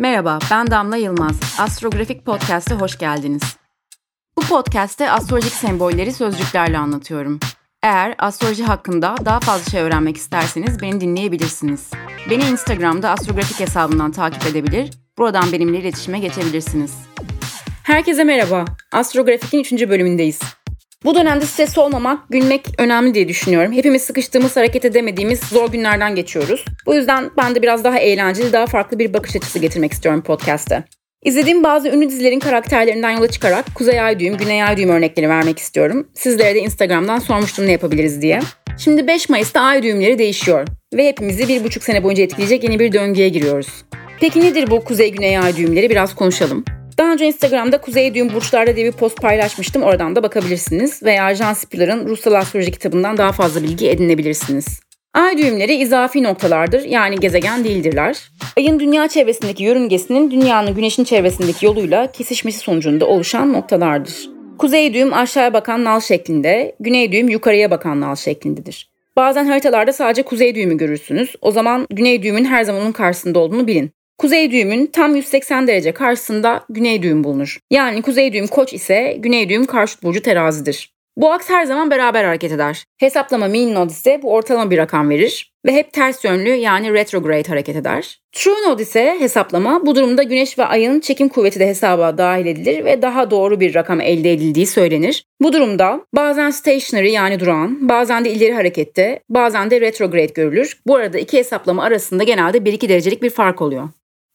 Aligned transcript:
Merhaba, 0.00 0.38
ben 0.50 0.70
Damla 0.70 0.96
Yılmaz. 0.96 1.40
Astrografik 1.58 2.26
Podcast'e 2.26 2.74
hoş 2.74 2.98
geldiniz. 2.98 3.42
Bu 4.36 4.40
podcast'te 4.40 5.10
astrolojik 5.10 5.52
sembolleri 5.52 6.12
sözcüklerle 6.12 6.78
anlatıyorum. 6.78 7.40
Eğer 7.82 8.14
astroloji 8.18 8.64
hakkında 8.64 9.14
daha 9.24 9.40
fazla 9.40 9.70
şey 9.70 9.80
öğrenmek 9.80 10.16
isterseniz 10.16 10.82
beni 10.82 11.00
dinleyebilirsiniz. 11.00 11.90
Beni 12.30 12.44
Instagram'da 12.44 13.10
astrografik 13.10 13.60
hesabından 13.60 14.12
takip 14.12 14.46
edebilir, 14.46 14.90
buradan 15.18 15.52
benimle 15.52 15.78
iletişime 15.78 16.18
geçebilirsiniz. 16.18 16.92
Herkese 17.82 18.24
merhaba. 18.24 18.64
Astrografik'in 18.92 19.60
3. 19.60 19.72
bölümündeyiz. 19.88 20.40
Bu 21.04 21.14
dönemde 21.14 21.46
stres 21.46 21.78
olmamak, 21.78 22.28
gülmek 22.30 22.66
önemli 22.78 23.14
diye 23.14 23.28
düşünüyorum. 23.28 23.72
Hepimiz 23.72 24.02
sıkıştığımız, 24.02 24.56
hareket 24.56 24.84
edemediğimiz 24.84 25.40
zor 25.40 25.72
günlerden 25.72 26.14
geçiyoruz. 26.14 26.64
Bu 26.86 26.94
yüzden 26.94 27.30
ben 27.36 27.54
de 27.54 27.62
biraz 27.62 27.84
daha 27.84 27.98
eğlenceli, 27.98 28.52
daha 28.52 28.66
farklı 28.66 28.98
bir 28.98 29.14
bakış 29.14 29.36
açısı 29.36 29.58
getirmek 29.58 29.92
istiyorum 29.92 30.22
podcast'te. 30.22 30.84
İzlediğim 31.24 31.64
bazı 31.64 31.88
ünlü 31.88 32.08
dizilerin 32.08 32.40
karakterlerinden 32.40 33.10
yola 33.10 33.28
çıkarak 33.28 33.64
Kuzey 33.74 34.00
Ay 34.00 34.20
düğüm, 34.20 34.36
Güney 34.36 34.62
Ay 34.62 34.76
düğüm 34.76 34.88
örnekleri 34.88 35.28
vermek 35.28 35.58
istiyorum. 35.58 36.08
Sizlere 36.14 36.54
de 36.54 36.58
Instagram'dan 36.58 37.18
sormuştum 37.18 37.66
ne 37.66 37.72
yapabiliriz 37.72 38.22
diye. 38.22 38.40
Şimdi 38.78 39.06
5 39.06 39.28
Mayıs'ta 39.28 39.60
ay 39.60 39.82
düğümleri 39.82 40.18
değişiyor 40.18 40.68
ve 40.94 41.08
hepimizi 41.08 41.48
bir 41.48 41.64
buçuk 41.64 41.82
sene 41.82 42.04
boyunca 42.04 42.22
etkileyecek 42.22 42.64
yeni 42.64 42.78
bir 42.78 42.92
döngüye 42.92 43.28
giriyoruz. 43.28 43.84
Peki 44.20 44.40
nedir 44.40 44.70
bu 44.70 44.84
Kuzey 44.84 45.12
Güney 45.12 45.38
Ay 45.38 45.56
düğümleri 45.56 45.90
biraz 45.90 46.14
konuşalım. 46.14 46.64
Daha 47.00 47.12
önce 47.12 47.26
Instagram'da 47.26 47.80
Kuzey 47.80 48.14
Düğüm 48.14 48.32
Burçlarda 48.32 48.76
diye 48.76 48.86
bir 48.86 48.92
post 48.92 49.22
paylaşmıştım. 49.22 49.82
Oradan 49.82 50.16
da 50.16 50.22
bakabilirsiniz. 50.22 51.02
Veya 51.02 51.34
Jean 51.34 51.52
Spiller'ın 51.52 52.08
Ruhsal 52.08 52.32
Astroloji 52.32 52.70
kitabından 52.70 53.16
daha 53.16 53.32
fazla 53.32 53.62
bilgi 53.62 53.90
edinebilirsiniz. 53.90 54.80
Ay 55.14 55.38
düğümleri 55.38 55.74
izafi 55.74 56.22
noktalardır 56.22 56.84
yani 56.84 57.16
gezegen 57.16 57.64
değildirler. 57.64 58.30
Ayın 58.56 58.80
dünya 58.80 59.08
çevresindeki 59.08 59.64
yörüngesinin 59.64 60.30
dünyanın 60.30 60.74
güneşin 60.74 61.04
çevresindeki 61.04 61.66
yoluyla 61.66 62.12
kesişmesi 62.12 62.58
sonucunda 62.58 63.06
oluşan 63.06 63.52
noktalardır. 63.52 64.30
Kuzey 64.58 64.94
düğüm 64.94 65.14
aşağıya 65.14 65.54
bakan 65.54 65.84
nal 65.84 66.00
şeklinde, 66.00 66.76
güney 66.80 67.12
düğüm 67.12 67.28
yukarıya 67.28 67.70
bakan 67.70 68.00
nal 68.00 68.16
şeklindedir. 68.16 68.90
Bazen 69.16 69.44
haritalarda 69.46 69.92
sadece 69.92 70.22
kuzey 70.22 70.54
düğümü 70.54 70.76
görürsünüz. 70.76 71.36
O 71.40 71.50
zaman 71.50 71.86
güney 71.90 72.22
düğümün 72.22 72.44
her 72.44 72.64
zaman 72.64 72.82
onun 72.82 72.92
karşısında 72.92 73.38
olduğunu 73.38 73.66
bilin. 73.66 73.92
Kuzey 74.20 74.50
düğümün 74.50 74.86
tam 74.86 75.16
180 75.16 75.66
derece 75.66 75.92
karşısında 75.92 76.64
güney 76.68 77.02
düğüm 77.02 77.24
bulunur. 77.24 77.58
Yani 77.70 78.02
kuzey 78.02 78.32
düğüm 78.32 78.46
koç 78.46 78.72
ise 78.72 79.16
güney 79.18 79.48
düğüm 79.48 79.66
karşıt 79.66 80.02
burcu 80.02 80.22
terazidir. 80.22 80.92
Bu 81.16 81.32
aks 81.32 81.48
her 81.50 81.64
zaman 81.64 81.90
beraber 81.90 82.24
hareket 82.24 82.52
eder. 82.52 82.84
Hesaplama 82.98 83.48
mean 83.48 83.74
node 83.74 83.92
ise 83.92 84.20
bu 84.22 84.32
ortalama 84.32 84.70
bir 84.70 84.78
rakam 84.78 85.10
verir 85.10 85.52
ve 85.66 85.72
hep 85.72 85.92
ters 85.92 86.24
yönlü 86.24 86.48
yani 86.48 86.92
retrograde 86.92 87.48
hareket 87.48 87.76
eder. 87.76 88.20
True 88.32 88.68
node 88.68 88.82
ise 88.82 89.16
hesaplama 89.18 89.86
bu 89.86 89.94
durumda 89.96 90.22
güneş 90.22 90.58
ve 90.58 90.64
ayın 90.64 91.00
çekim 91.00 91.28
kuvveti 91.28 91.60
de 91.60 91.66
hesaba 91.66 92.18
dahil 92.18 92.46
edilir 92.46 92.84
ve 92.84 93.02
daha 93.02 93.30
doğru 93.30 93.60
bir 93.60 93.74
rakam 93.74 94.00
elde 94.00 94.32
edildiği 94.32 94.66
söylenir. 94.66 95.24
Bu 95.42 95.52
durumda 95.52 96.00
bazen 96.16 96.50
stationary 96.50 97.10
yani 97.10 97.40
durağan, 97.40 97.88
bazen 97.88 98.24
de 98.24 98.30
ileri 98.30 98.52
harekette, 98.52 99.20
bazen 99.28 99.70
de 99.70 99.80
retrograde 99.80 100.32
görülür. 100.34 100.80
Bu 100.86 100.96
arada 100.96 101.18
iki 101.18 101.38
hesaplama 101.38 101.82
arasında 101.82 102.22
genelde 102.22 102.58
1-2 102.58 102.88
derecelik 102.88 103.22
bir 103.22 103.30
fark 103.30 103.62
oluyor. 103.62 103.88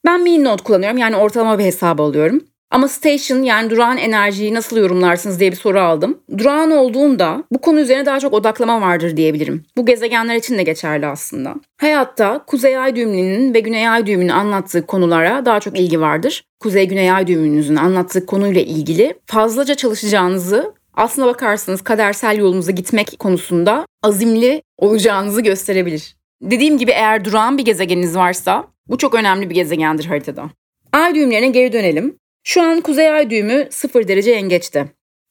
Ben 0.06 0.22
mean 0.22 0.44
node 0.44 0.62
kullanıyorum 0.62 0.98
yani 0.98 1.16
ortalama 1.16 1.58
bir 1.58 1.64
hesabı 1.64 2.02
alıyorum. 2.02 2.40
Ama 2.70 2.88
station 2.88 3.42
yani 3.42 3.70
durağan 3.70 3.98
enerjiyi 3.98 4.54
nasıl 4.54 4.76
yorumlarsınız 4.76 5.40
diye 5.40 5.50
bir 5.52 5.56
soru 5.56 5.80
aldım. 5.80 6.18
Durağan 6.38 6.70
olduğunda 6.70 7.44
bu 7.52 7.60
konu 7.60 7.80
üzerine 7.80 8.06
daha 8.06 8.20
çok 8.20 8.32
odaklama 8.32 8.80
vardır 8.80 9.16
diyebilirim. 9.16 9.64
Bu 9.76 9.86
gezegenler 9.86 10.36
için 10.36 10.58
de 10.58 10.62
geçerli 10.62 11.06
aslında. 11.06 11.54
Hayatta 11.80 12.44
Kuzey 12.46 12.78
Ay 12.78 12.96
düğümünün 12.96 13.54
ve 13.54 13.60
Güney 13.60 13.88
Ay 13.88 14.06
düğümünün 14.06 14.28
anlattığı 14.28 14.86
konulara 14.86 15.44
daha 15.44 15.60
çok 15.60 15.78
ilgi 15.78 16.00
vardır. 16.00 16.44
Kuzey 16.60 16.88
Güney 16.88 17.12
Ay 17.12 17.26
düğümünüzün 17.26 17.76
anlattığı 17.76 18.26
konuyla 18.26 18.60
ilgili 18.60 19.14
fazlaca 19.26 19.74
çalışacağınızı 19.74 20.72
aslına 20.94 21.26
bakarsanız 21.26 21.82
kadersel 21.82 22.38
yolunuza 22.38 22.72
gitmek 22.72 23.18
konusunda 23.18 23.86
azimli 24.02 24.62
olacağınızı 24.78 25.40
gösterebilir. 25.40 26.16
Dediğim 26.42 26.78
gibi 26.78 26.90
eğer 26.90 27.24
durağan 27.24 27.58
bir 27.58 27.64
gezegeniniz 27.64 28.16
varsa 28.16 28.64
bu 28.88 28.98
çok 28.98 29.14
önemli 29.14 29.50
bir 29.50 29.54
gezegendir 29.54 30.04
haritada. 30.04 30.50
Ay 30.92 31.14
düğümlerine 31.14 31.48
geri 31.48 31.72
dönelim. 31.72 32.18
Şu 32.44 32.62
an 32.62 32.80
kuzey 32.80 33.10
ay 33.10 33.30
düğümü 33.30 33.68
0 33.70 34.08
derece 34.08 34.30
yengeçte. 34.30 34.86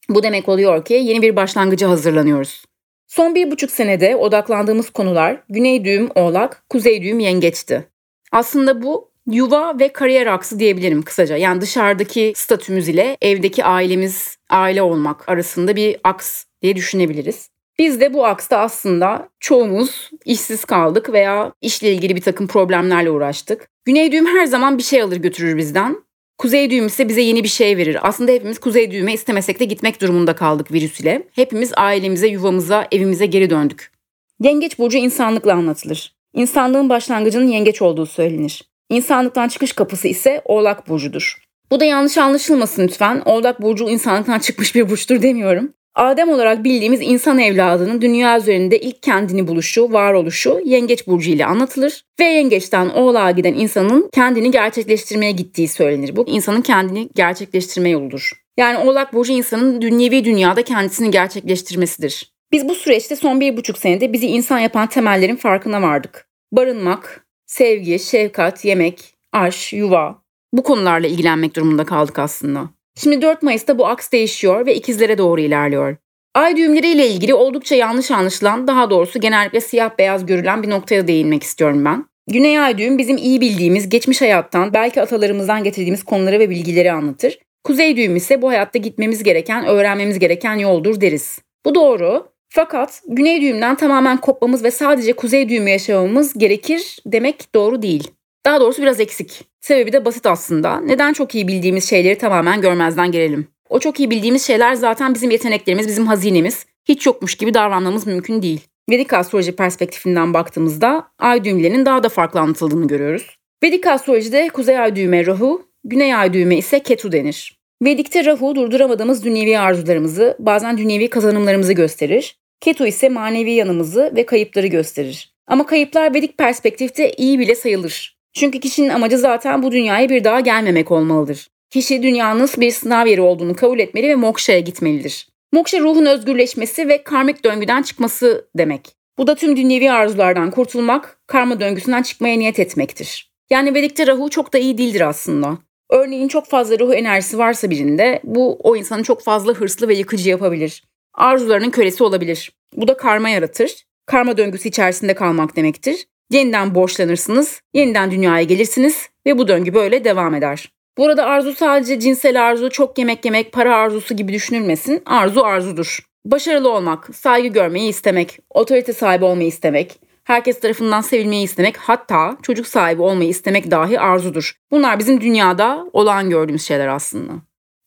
Bu 0.09 0.23
demek 0.23 0.49
oluyor 0.49 0.85
ki 0.85 0.93
yeni 0.93 1.21
bir 1.21 1.35
başlangıcı 1.35 1.85
hazırlanıyoruz. 1.85 2.65
Son 3.07 3.35
bir 3.35 3.51
buçuk 3.51 3.71
senede 3.71 4.15
odaklandığımız 4.15 4.89
konular 4.89 5.43
güney 5.49 5.85
düğüm 5.85 6.09
oğlak, 6.15 6.63
kuzey 6.69 7.01
düğüm 7.01 7.19
yengeçti. 7.19 7.87
Aslında 8.31 8.81
bu 8.81 9.11
yuva 9.31 9.79
ve 9.79 9.93
kariyer 9.93 10.27
aksı 10.27 10.59
diyebilirim 10.59 11.01
kısaca. 11.01 11.37
Yani 11.37 11.61
dışarıdaki 11.61 12.33
statümüz 12.35 12.89
ile 12.89 13.17
evdeki 13.21 13.65
ailemiz, 13.65 14.37
aile 14.49 14.81
olmak 14.81 15.29
arasında 15.29 15.75
bir 15.75 15.97
aks 16.03 16.43
diye 16.61 16.75
düşünebiliriz. 16.75 17.49
Biz 17.79 17.99
de 17.99 18.13
bu 18.13 18.25
aksta 18.25 18.57
aslında 18.57 19.29
çoğumuz 19.39 20.09
işsiz 20.25 20.65
kaldık 20.65 21.13
veya 21.13 21.53
işle 21.61 21.93
ilgili 21.93 22.15
bir 22.15 22.21
takım 22.21 22.47
problemlerle 22.47 23.09
uğraştık. 23.09 23.67
Güney 23.85 24.11
düğüm 24.11 24.25
her 24.25 24.45
zaman 24.45 24.77
bir 24.77 24.83
şey 24.83 25.01
alır 25.01 25.17
götürür 25.17 25.57
bizden. 25.57 26.05
Kuzey 26.37 26.69
düğüm 26.69 26.87
ise 26.87 27.09
bize 27.09 27.21
yeni 27.21 27.43
bir 27.43 27.49
şey 27.49 27.77
verir. 27.77 27.97
Aslında 28.01 28.31
hepimiz 28.31 28.59
kuzey 28.59 28.91
düğüme 28.91 29.13
istemesek 29.13 29.59
de 29.59 29.65
gitmek 29.65 30.01
durumunda 30.01 30.35
kaldık 30.35 30.71
virüs 30.71 30.99
ile. 30.99 31.27
Hepimiz 31.31 31.71
ailemize, 31.77 32.27
yuvamıza, 32.27 32.87
evimize 32.91 33.25
geri 33.25 33.49
döndük. 33.49 33.91
Yengeç 34.39 34.79
burcu 34.79 34.97
insanlıkla 34.97 35.53
anlatılır. 35.53 36.15
İnsanlığın 36.33 36.89
başlangıcının 36.89 37.47
yengeç 37.47 37.81
olduğu 37.81 38.05
söylenir. 38.05 38.63
İnsanlıktan 38.89 39.47
çıkış 39.47 39.73
kapısı 39.73 40.07
ise 40.07 40.41
Oğlak 40.45 40.89
burcudur. 40.89 41.37
Bu 41.71 41.79
da 41.79 41.85
yanlış 41.85 42.17
anlaşılmasın 42.17 42.83
lütfen. 42.83 43.21
Oğlak 43.25 43.61
burcu 43.61 43.89
insanlıktan 43.89 44.39
çıkmış 44.39 44.75
bir 44.75 44.89
burçtur 44.89 45.21
demiyorum. 45.21 45.73
Adem 45.95 46.29
olarak 46.29 46.63
bildiğimiz 46.63 47.01
insan 47.01 47.39
evladının 47.39 48.01
dünya 48.01 48.37
üzerinde 48.37 48.79
ilk 48.79 49.03
kendini 49.03 49.47
buluşu, 49.47 49.91
varoluşu 49.91 50.59
Yengeç 50.65 51.07
burcu 51.07 51.31
ile 51.31 51.45
anlatılır 51.45 52.03
ve 52.19 52.23
Yengeç'ten 52.23 52.89
Oğlak'a 52.89 53.31
giden 53.31 53.53
insanın 53.53 54.09
kendini 54.13 54.51
gerçekleştirmeye 54.51 55.31
gittiği 55.31 55.67
söylenir. 55.67 56.15
Bu 56.15 56.27
insanın 56.27 56.61
kendini 56.61 57.09
gerçekleştirme 57.15 57.89
yoludur. 57.89 58.31
Yani 58.57 58.77
Oğlak 58.77 59.13
burcu 59.13 59.33
insanın 59.33 59.81
dünyevi 59.81 60.25
dünyada 60.25 60.61
kendisini 60.61 61.11
gerçekleştirmesidir. 61.11 62.31
Biz 62.51 62.69
bu 62.69 62.75
süreçte 62.75 63.15
son 63.15 63.39
bir 63.39 63.57
buçuk 63.57 63.77
senede 63.77 64.13
bizi 64.13 64.27
insan 64.27 64.59
yapan 64.59 64.87
temellerin 64.87 65.35
farkına 65.35 65.81
vardık. 65.81 66.27
Barınmak, 66.51 67.25
sevgi, 67.45 67.99
şefkat, 67.99 68.65
yemek, 68.65 69.15
aş, 69.33 69.73
yuva 69.73 70.21
bu 70.53 70.63
konularla 70.63 71.07
ilgilenmek 71.07 71.55
durumunda 71.55 71.85
kaldık 71.85 72.19
aslında. 72.19 72.69
Şimdi 73.03 73.21
4 73.21 73.43
Mayıs'ta 73.43 73.77
bu 73.77 73.87
aks 73.87 74.11
değişiyor 74.11 74.65
ve 74.65 74.75
ikizlere 74.75 75.17
doğru 75.17 75.41
ilerliyor. 75.41 75.97
Ay 76.33 76.57
düğümleri 76.57 76.87
ilgili 76.87 77.33
oldukça 77.33 77.75
yanlış 77.75 78.11
anlaşılan, 78.11 78.67
daha 78.67 78.89
doğrusu 78.89 79.19
genellikle 79.19 79.61
siyah 79.61 79.97
beyaz 79.99 80.25
görülen 80.25 80.63
bir 80.63 80.69
noktaya 80.69 81.07
değinmek 81.07 81.43
istiyorum 81.43 81.85
ben. 81.85 82.05
Güney 82.27 82.59
ay 82.59 82.77
düğüm 82.77 82.97
bizim 82.97 83.17
iyi 83.17 83.41
bildiğimiz 83.41 83.89
geçmiş 83.89 84.21
hayattan, 84.21 84.73
belki 84.73 85.01
atalarımızdan 85.01 85.63
getirdiğimiz 85.63 86.03
konuları 86.03 86.39
ve 86.39 86.49
bilgileri 86.49 86.91
anlatır. 86.91 87.39
Kuzey 87.63 87.97
düğüm 87.97 88.15
ise 88.15 88.41
bu 88.41 88.49
hayatta 88.49 88.79
gitmemiz 88.79 89.23
gereken, 89.23 89.65
öğrenmemiz 89.65 90.19
gereken 90.19 90.55
yoldur 90.55 91.01
deriz. 91.01 91.39
Bu 91.65 91.75
doğru. 91.75 92.27
Fakat 92.49 93.01
güney 93.07 93.41
düğümden 93.41 93.75
tamamen 93.75 94.17
kopmamız 94.17 94.63
ve 94.63 94.71
sadece 94.71 95.13
kuzey 95.13 95.49
düğümü 95.49 95.69
yaşamamız 95.69 96.33
gerekir 96.37 96.99
demek 97.05 97.55
doğru 97.55 97.81
değil. 97.81 98.11
Daha 98.45 98.61
doğrusu 98.61 98.81
biraz 98.81 98.99
eksik. 98.99 99.43
Sebebi 99.61 99.93
de 99.93 100.05
basit 100.05 100.25
aslında. 100.25 100.79
Neden 100.79 101.13
çok 101.13 101.35
iyi 101.35 101.47
bildiğimiz 101.47 101.89
şeyleri 101.89 102.17
tamamen 102.17 102.61
görmezden 102.61 103.11
gelelim? 103.11 103.47
O 103.69 103.79
çok 103.79 103.99
iyi 103.99 104.09
bildiğimiz 104.09 104.45
şeyler 104.47 104.73
zaten 104.73 105.13
bizim 105.13 105.31
yeteneklerimiz, 105.31 105.87
bizim 105.87 106.07
hazinemiz. 106.07 106.65
Hiç 106.85 107.05
yokmuş 107.05 107.35
gibi 107.35 107.53
davranmamız 107.53 108.07
mümkün 108.07 108.41
değil. 108.41 108.61
Vedik 108.89 109.13
astroloji 109.13 109.55
perspektifinden 109.55 110.33
baktığımızda 110.33 111.07
ay 111.19 111.43
düğümlerinin 111.43 111.85
daha 111.85 112.03
da 112.03 112.09
farklı 112.09 112.39
anlatıldığını 112.39 112.87
görüyoruz. 112.87 113.37
Vedik 113.63 113.87
astrolojide 113.87 114.49
kuzey 114.49 114.79
ay 114.79 114.95
düğme 114.95 115.25
Rahu, 115.25 115.67
güney 115.83 116.15
ay 116.15 116.33
düğme 116.33 116.57
ise 116.57 116.79
Ketu 116.79 117.11
denir. 117.11 117.59
Vedik'te 117.83 118.25
Rahu 118.25 118.55
durduramadığımız 118.55 119.25
dünyevi 119.25 119.59
arzularımızı, 119.59 120.37
bazen 120.39 120.77
dünyevi 120.77 121.09
kazanımlarımızı 121.09 121.73
gösterir. 121.73 122.37
Ketu 122.59 122.87
ise 122.87 123.09
manevi 123.09 123.51
yanımızı 123.51 124.13
ve 124.15 124.25
kayıpları 124.25 124.67
gösterir. 124.67 125.35
Ama 125.47 125.65
kayıplar 125.65 126.13
Vedik 126.13 126.37
perspektifte 126.37 127.11
iyi 127.11 127.39
bile 127.39 127.55
sayılır. 127.55 128.14
Çünkü 128.35 128.59
kişinin 128.59 128.89
amacı 128.89 129.17
zaten 129.17 129.63
bu 129.63 129.71
dünyaya 129.71 130.09
bir 130.09 130.23
daha 130.23 130.39
gelmemek 130.39 130.91
olmalıdır. 130.91 131.47
Kişi 131.69 132.03
dünyanın 132.03 132.49
bir 132.57 132.71
sınav 132.71 133.07
yeri 133.07 133.21
olduğunu 133.21 133.55
kabul 133.55 133.79
etmeli 133.79 134.07
ve 134.07 134.15
mokşaya 134.15 134.59
gitmelidir. 134.59 135.27
Mokşa 135.53 135.79
ruhun 135.79 136.05
özgürleşmesi 136.05 136.87
ve 136.87 137.03
karmik 137.03 137.45
döngüden 137.45 137.81
çıkması 137.81 138.47
demek. 138.57 138.95
Bu 139.17 139.27
da 139.27 139.35
tüm 139.35 139.57
dünyevi 139.57 139.91
arzulardan 139.91 140.51
kurtulmak, 140.51 141.19
karma 141.27 141.59
döngüsünden 141.59 142.03
çıkmaya 142.03 142.37
niyet 142.37 142.59
etmektir. 142.59 143.31
Yani 143.49 143.73
Vedik'te 143.73 144.07
Rahu 144.07 144.29
çok 144.29 144.53
da 144.53 144.57
iyi 144.57 144.77
değildir 144.77 145.01
aslında. 145.01 145.57
Örneğin 145.89 146.27
çok 146.27 146.47
fazla 146.47 146.79
ruh 146.79 146.93
enerjisi 146.93 147.37
varsa 147.37 147.69
birinde 147.69 148.19
bu 148.23 148.59
o 148.63 148.75
insanı 148.75 149.03
çok 149.03 149.23
fazla 149.23 149.53
hırslı 149.53 149.87
ve 149.87 149.95
yıkıcı 149.95 150.29
yapabilir. 150.29 150.83
Arzularının 151.13 151.69
kölesi 151.69 152.03
olabilir. 152.03 152.51
Bu 152.73 152.87
da 152.87 152.97
karma 152.97 153.29
yaratır. 153.29 153.85
Karma 154.05 154.37
döngüsü 154.37 154.69
içerisinde 154.69 155.13
kalmak 155.13 155.55
demektir 155.55 156.05
Yeniden 156.31 156.75
borçlanırsınız, 156.75 157.61
yeniden 157.73 158.11
dünyaya 158.11 158.43
gelirsiniz, 158.43 159.09
ve 159.25 159.37
bu 159.37 159.47
döngü 159.47 159.73
böyle 159.73 160.03
devam 160.03 160.35
eder. 160.35 160.71
Burada 160.97 161.25
arzu 161.25 161.55
sadece 161.55 161.99
cinsel 161.99 162.47
arzu, 162.47 162.69
çok 162.69 162.97
yemek 162.97 163.25
yemek, 163.25 163.51
para 163.51 163.75
arzusu 163.75 164.15
gibi 164.15 164.33
düşünülmesin. 164.33 165.01
Arzu 165.05 165.41
arzudur. 165.41 165.99
Başarılı 166.25 166.71
olmak, 166.71 167.15
saygı 167.15 167.47
görmeyi 167.47 167.89
istemek, 167.89 168.39
otorite 168.49 168.93
sahibi 168.93 169.25
olmayı 169.25 169.47
istemek, 169.47 169.99
herkes 170.23 170.59
tarafından 170.59 171.01
sevilmeyi 171.01 171.43
istemek, 171.43 171.77
hatta 171.77 172.37
çocuk 172.41 172.67
sahibi 172.67 173.01
olmayı 173.01 173.29
istemek 173.29 173.71
dahi 173.71 173.99
arzudur. 173.99 174.55
Bunlar 174.71 174.99
bizim 174.99 175.21
dünyada 175.21 175.85
olan 175.93 176.29
gördüğümüz 176.29 176.65
şeyler 176.65 176.87
aslında. 176.87 177.31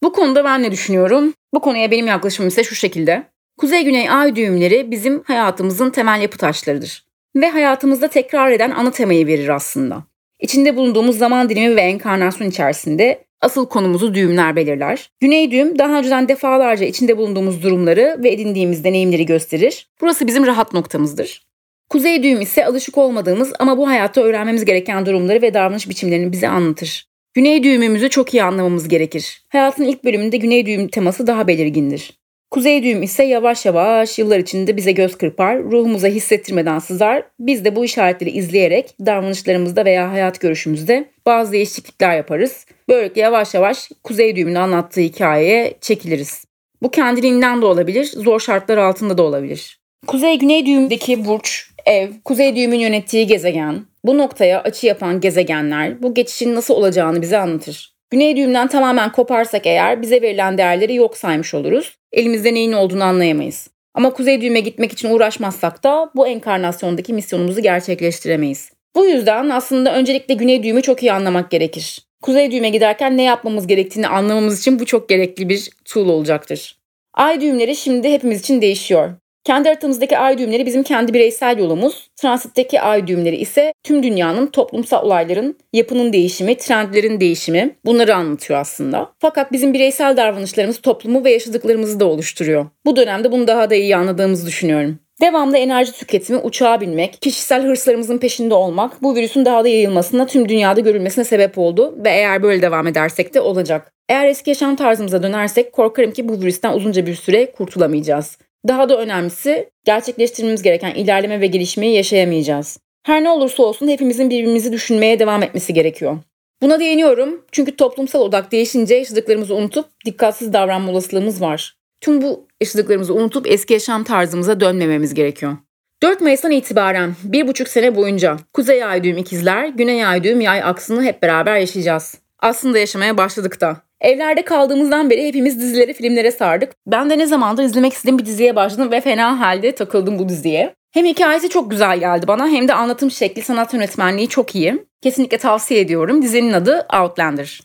Bu 0.02 0.12
konuda 0.12 0.44
ben 0.44 0.62
ne 0.62 0.70
düşünüyorum? 0.70 1.34
Bu 1.54 1.60
konuya 1.60 1.90
benim 1.90 2.06
yaklaşımım 2.06 2.48
ise 2.48 2.64
şu 2.64 2.74
şekilde. 2.74 3.26
Kuzey-güney 3.58 4.10
ay 4.10 4.36
düğümleri 4.36 4.90
bizim 4.90 5.22
hayatımızın 5.22 5.90
temel 5.90 6.20
yapı 6.20 6.38
taşlarıdır. 6.38 7.07
Ve 7.36 7.50
hayatımızda 7.50 8.08
tekrar 8.08 8.50
eden 8.50 8.70
ana 8.70 8.90
temayı 8.90 9.26
verir 9.26 9.48
aslında. 9.48 10.04
İçinde 10.40 10.76
bulunduğumuz 10.76 11.18
zaman 11.18 11.48
dilimi 11.48 11.76
ve 11.76 11.80
enkarnasyon 11.80 12.48
içerisinde 12.48 13.24
asıl 13.40 13.68
konumuzu 13.68 14.14
düğümler 14.14 14.56
belirler. 14.56 15.10
Güney 15.20 15.50
düğüm 15.50 15.78
daha 15.78 15.98
önceden 15.98 16.28
defalarca 16.28 16.86
içinde 16.86 17.16
bulunduğumuz 17.16 17.62
durumları 17.62 18.16
ve 18.22 18.32
edindiğimiz 18.32 18.84
deneyimleri 18.84 19.26
gösterir. 19.26 19.88
Burası 20.00 20.26
bizim 20.26 20.46
rahat 20.46 20.72
noktamızdır. 20.72 21.48
Kuzey 21.90 22.22
düğüm 22.22 22.40
ise 22.40 22.66
alışık 22.66 22.98
olmadığımız 22.98 23.52
ama 23.58 23.78
bu 23.78 23.88
hayatta 23.88 24.20
öğrenmemiz 24.20 24.64
gereken 24.64 25.06
durumları 25.06 25.42
ve 25.42 25.54
davranış 25.54 25.88
biçimlerini 25.88 26.32
bize 26.32 26.48
anlatır. 26.48 27.08
Güney 27.34 27.62
düğümümüzü 27.62 28.10
çok 28.10 28.34
iyi 28.34 28.42
anlamamız 28.42 28.88
gerekir. 28.88 29.42
Hayatın 29.48 29.84
ilk 29.84 30.04
bölümünde 30.04 30.36
güney 30.36 30.66
düğüm 30.66 30.88
teması 30.88 31.26
daha 31.26 31.48
belirgindir. 31.48 32.17
Kuzey 32.50 32.82
düğüm 32.82 33.02
ise 33.02 33.24
yavaş 33.24 33.66
yavaş 33.66 34.18
yıllar 34.18 34.38
içinde 34.38 34.76
bize 34.76 34.92
göz 34.92 35.18
kırpar, 35.18 35.62
ruhumuza 35.62 36.08
hissettirmeden 36.08 36.78
sızar. 36.78 37.22
Biz 37.40 37.64
de 37.64 37.76
bu 37.76 37.84
işaretleri 37.84 38.30
izleyerek 38.30 38.94
davranışlarımızda 39.06 39.84
veya 39.84 40.12
hayat 40.12 40.40
görüşümüzde 40.40 41.10
bazı 41.26 41.52
değişiklikler 41.52 42.16
yaparız. 42.16 42.66
Böylelikle 42.88 43.20
yavaş 43.20 43.54
yavaş 43.54 43.90
kuzey 44.04 44.36
düğümünün 44.36 44.54
anlattığı 44.54 45.00
hikayeye 45.00 45.74
çekiliriz. 45.80 46.44
Bu 46.82 46.90
kendiliğinden 46.90 47.62
de 47.62 47.66
olabilir, 47.66 48.04
zor 48.04 48.40
şartlar 48.40 48.76
altında 48.76 49.18
da 49.18 49.22
olabilir. 49.22 49.80
Kuzey-güney 50.06 50.66
düğümdeki 50.66 51.24
burç, 51.24 51.70
ev, 51.86 52.08
kuzey 52.24 52.56
düğümün 52.56 52.78
yönettiği 52.78 53.26
gezegen, 53.26 53.84
bu 54.04 54.18
noktaya 54.18 54.62
açı 54.62 54.86
yapan 54.86 55.20
gezegenler 55.20 56.02
bu 56.02 56.14
geçişin 56.14 56.54
nasıl 56.54 56.74
olacağını 56.74 57.22
bize 57.22 57.38
anlatır. 57.38 57.94
Güney 58.10 58.36
düğümden 58.36 58.68
tamamen 58.68 59.12
koparsak 59.12 59.66
eğer 59.66 60.02
bize 60.02 60.22
verilen 60.22 60.58
değerleri 60.58 60.94
yok 60.94 61.16
saymış 61.16 61.54
oluruz. 61.54 61.97
Elimizde 62.12 62.54
neyin 62.54 62.72
olduğunu 62.72 63.04
anlayamayız. 63.04 63.68
Ama 63.94 64.12
kuzey 64.12 64.40
düğüme 64.40 64.60
gitmek 64.60 64.92
için 64.92 65.10
uğraşmazsak 65.10 65.84
da 65.84 66.10
bu 66.14 66.26
enkarnasyondaki 66.28 67.12
misyonumuzu 67.12 67.60
gerçekleştiremeyiz. 67.60 68.72
Bu 68.94 69.06
yüzden 69.06 69.48
aslında 69.48 69.94
öncelikle 69.94 70.34
güney 70.34 70.62
düğümü 70.62 70.82
çok 70.82 71.02
iyi 71.02 71.12
anlamak 71.12 71.50
gerekir. 71.50 72.06
Kuzey 72.22 72.50
düğüme 72.50 72.68
giderken 72.68 73.16
ne 73.16 73.22
yapmamız 73.22 73.66
gerektiğini 73.66 74.08
anlamamız 74.08 74.60
için 74.60 74.78
bu 74.78 74.86
çok 74.86 75.08
gerekli 75.08 75.48
bir 75.48 75.70
tool 75.84 76.08
olacaktır. 76.08 76.78
Ay 77.14 77.40
düğümleri 77.40 77.76
şimdi 77.76 78.12
hepimiz 78.12 78.40
için 78.40 78.62
değişiyor. 78.62 79.10
Kendi 79.48 79.68
haritamızdaki 79.68 80.18
ay 80.18 80.38
düğümleri 80.38 80.66
bizim 80.66 80.82
kendi 80.82 81.14
bireysel 81.14 81.58
yolumuz, 81.58 82.10
transitteki 82.16 82.80
ay 82.80 83.06
düğümleri 83.06 83.36
ise 83.36 83.72
tüm 83.82 84.02
dünyanın 84.02 84.46
toplumsal 84.46 85.04
olayların, 85.04 85.56
yapının 85.72 86.12
değişimi, 86.12 86.56
trendlerin 86.56 87.20
değişimi 87.20 87.76
bunları 87.84 88.14
anlatıyor 88.14 88.60
aslında. 88.60 89.12
Fakat 89.18 89.52
bizim 89.52 89.74
bireysel 89.74 90.16
davranışlarımız 90.16 90.80
toplumu 90.80 91.24
ve 91.24 91.30
yaşadıklarımızı 91.30 92.00
da 92.00 92.04
oluşturuyor. 92.04 92.66
Bu 92.84 92.96
dönemde 92.96 93.32
bunu 93.32 93.46
daha 93.46 93.70
da 93.70 93.74
iyi 93.74 93.96
anladığımızı 93.96 94.46
düşünüyorum. 94.46 94.98
Devamlı 95.20 95.58
enerji 95.58 95.92
tüketimi, 95.92 96.38
uçağa 96.38 96.80
binmek, 96.80 97.22
kişisel 97.22 97.62
hırslarımızın 97.62 98.18
peşinde 98.18 98.54
olmak 98.54 99.02
bu 99.02 99.16
virüsün 99.16 99.44
daha 99.44 99.64
da 99.64 99.68
yayılmasına, 99.68 100.26
tüm 100.26 100.48
dünyada 100.48 100.80
görülmesine 100.80 101.24
sebep 101.24 101.58
oldu 101.58 101.94
ve 102.04 102.10
eğer 102.10 102.42
böyle 102.42 102.62
devam 102.62 102.86
edersek 102.86 103.34
de 103.34 103.40
olacak. 103.40 103.92
Eğer 104.08 104.26
eski 104.26 104.50
yaşam 104.50 104.76
tarzımıza 104.76 105.22
dönersek 105.22 105.72
korkarım 105.72 106.12
ki 106.12 106.28
bu 106.28 106.32
virüsten 106.32 106.72
uzunca 106.72 107.06
bir 107.06 107.14
süre 107.14 107.52
kurtulamayacağız. 107.52 108.38
Daha 108.68 108.88
da 108.88 108.98
önemlisi 108.98 109.70
gerçekleştirmemiz 109.84 110.62
gereken 110.62 110.94
ilerleme 110.94 111.40
ve 111.40 111.46
gelişmeyi 111.46 111.96
yaşayamayacağız. 111.96 112.78
Her 113.06 113.24
ne 113.24 113.30
olursa 113.30 113.62
olsun 113.62 113.88
hepimizin 113.88 114.30
birbirimizi 114.30 114.72
düşünmeye 114.72 115.18
devam 115.18 115.42
etmesi 115.42 115.74
gerekiyor. 115.74 116.18
Buna 116.62 116.80
değiniyorum 116.80 117.44
çünkü 117.52 117.76
toplumsal 117.76 118.20
odak 118.20 118.52
değişince 118.52 118.94
yaşadıklarımızı 118.94 119.54
unutup 119.54 119.86
dikkatsiz 120.04 120.52
davranma 120.52 120.92
olasılığımız 120.92 121.40
var. 121.40 121.76
Tüm 122.00 122.22
bu 122.22 122.46
yaşadıklarımızı 122.60 123.14
unutup 123.14 123.46
eski 123.46 123.74
yaşam 123.74 124.04
tarzımıza 124.04 124.60
dönmememiz 124.60 125.14
gerekiyor. 125.14 125.56
4 126.02 126.20
Mayıs'tan 126.20 126.50
itibaren 126.50 127.14
bir 127.24 127.48
buçuk 127.48 127.68
sene 127.68 127.96
boyunca 127.96 128.36
Kuzey 128.52 128.84
Ay 128.84 129.04
düğüm 129.04 129.18
ikizler, 129.18 129.68
Güney 129.68 130.06
Ay 130.06 130.24
düğüm 130.24 130.40
yay 130.40 130.62
aksını 130.62 131.02
hep 131.02 131.22
beraber 131.22 131.56
yaşayacağız. 131.56 132.18
Aslında 132.38 132.78
yaşamaya 132.78 133.18
başladık 133.18 133.60
da. 133.60 133.87
Evlerde 134.00 134.42
kaldığımızdan 134.42 135.10
beri 135.10 135.26
hepimiz 135.26 135.60
dizilere, 135.60 135.92
filmlere 135.92 136.30
sardık. 136.30 136.72
Ben 136.86 137.10
de 137.10 137.18
ne 137.18 137.26
zamandır 137.26 137.62
izlemek 137.62 137.92
istediğim 137.92 138.18
bir 138.18 138.26
diziye 138.26 138.56
başladım 138.56 138.92
ve 138.92 139.00
fena 139.00 139.40
halde 139.40 139.74
takıldım 139.74 140.18
bu 140.18 140.28
diziye. 140.28 140.74
Hem 140.92 141.06
hikayesi 141.06 141.48
çok 141.48 141.70
güzel 141.70 141.98
geldi 141.98 142.28
bana 142.28 142.48
hem 142.48 142.68
de 142.68 142.74
anlatım 142.74 143.10
şekli, 143.10 143.42
sanat 143.42 143.74
yönetmenliği 143.74 144.28
çok 144.28 144.54
iyi. 144.54 144.86
Kesinlikle 145.02 145.38
tavsiye 145.38 145.80
ediyorum. 145.80 146.22
Dizinin 146.22 146.52
adı 146.52 146.86
Outlander. 147.00 147.60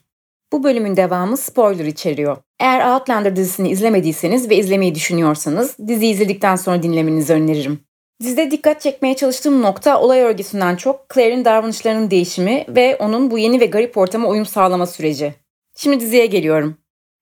Bu 0.54 0.64
bölümün 0.64 0.98
devamı 0.98 1.38
spoiler 1.38 1.86
içeriyor. 1.86 2.38
Eğer 2.60 2.94
Outlander 2.94 3.36
dizisini 3.36 3.70
izlemediyseniz 3.70 4.50
ve 4.50 4.56
izlemeyi 4.58 4.96
düşünüyorsanız 4.96 5.78
diziyi 5.88 6.14
izledikten 6.14 6.56
sonra 6.56 6.84
dinlemenizi 6.84 7.34
öneririm. 7.34 7.80
Dizide 8.22 8.52
dikkat 8.52 8.82
çekmeye 8.82 9.16
çalıştığım 9.16 9.62
nokta 9.62 10.02
olay 10.02 10.20
örgüsünden 10.20 10.76
çok 10.76 11.06
Claire'in 11.14 11.46
davranışlarının 11.46 12.12
değişimi 12.12 12.66
ve 12.68 12.96
onun 13.00 13.32
bu 13.32 13.38
yeni 13.38 13.60
ve 13.60 13.66
garip 13.66 13.98
ortama 13.98 14.28
uyum 14.28 14.46
sağlama 14.46 14.86
süreci. 14.86 15.43
Şimdi 15.76 16.00
diziye 16.00 16.26
geliyorum. 16.26 16.78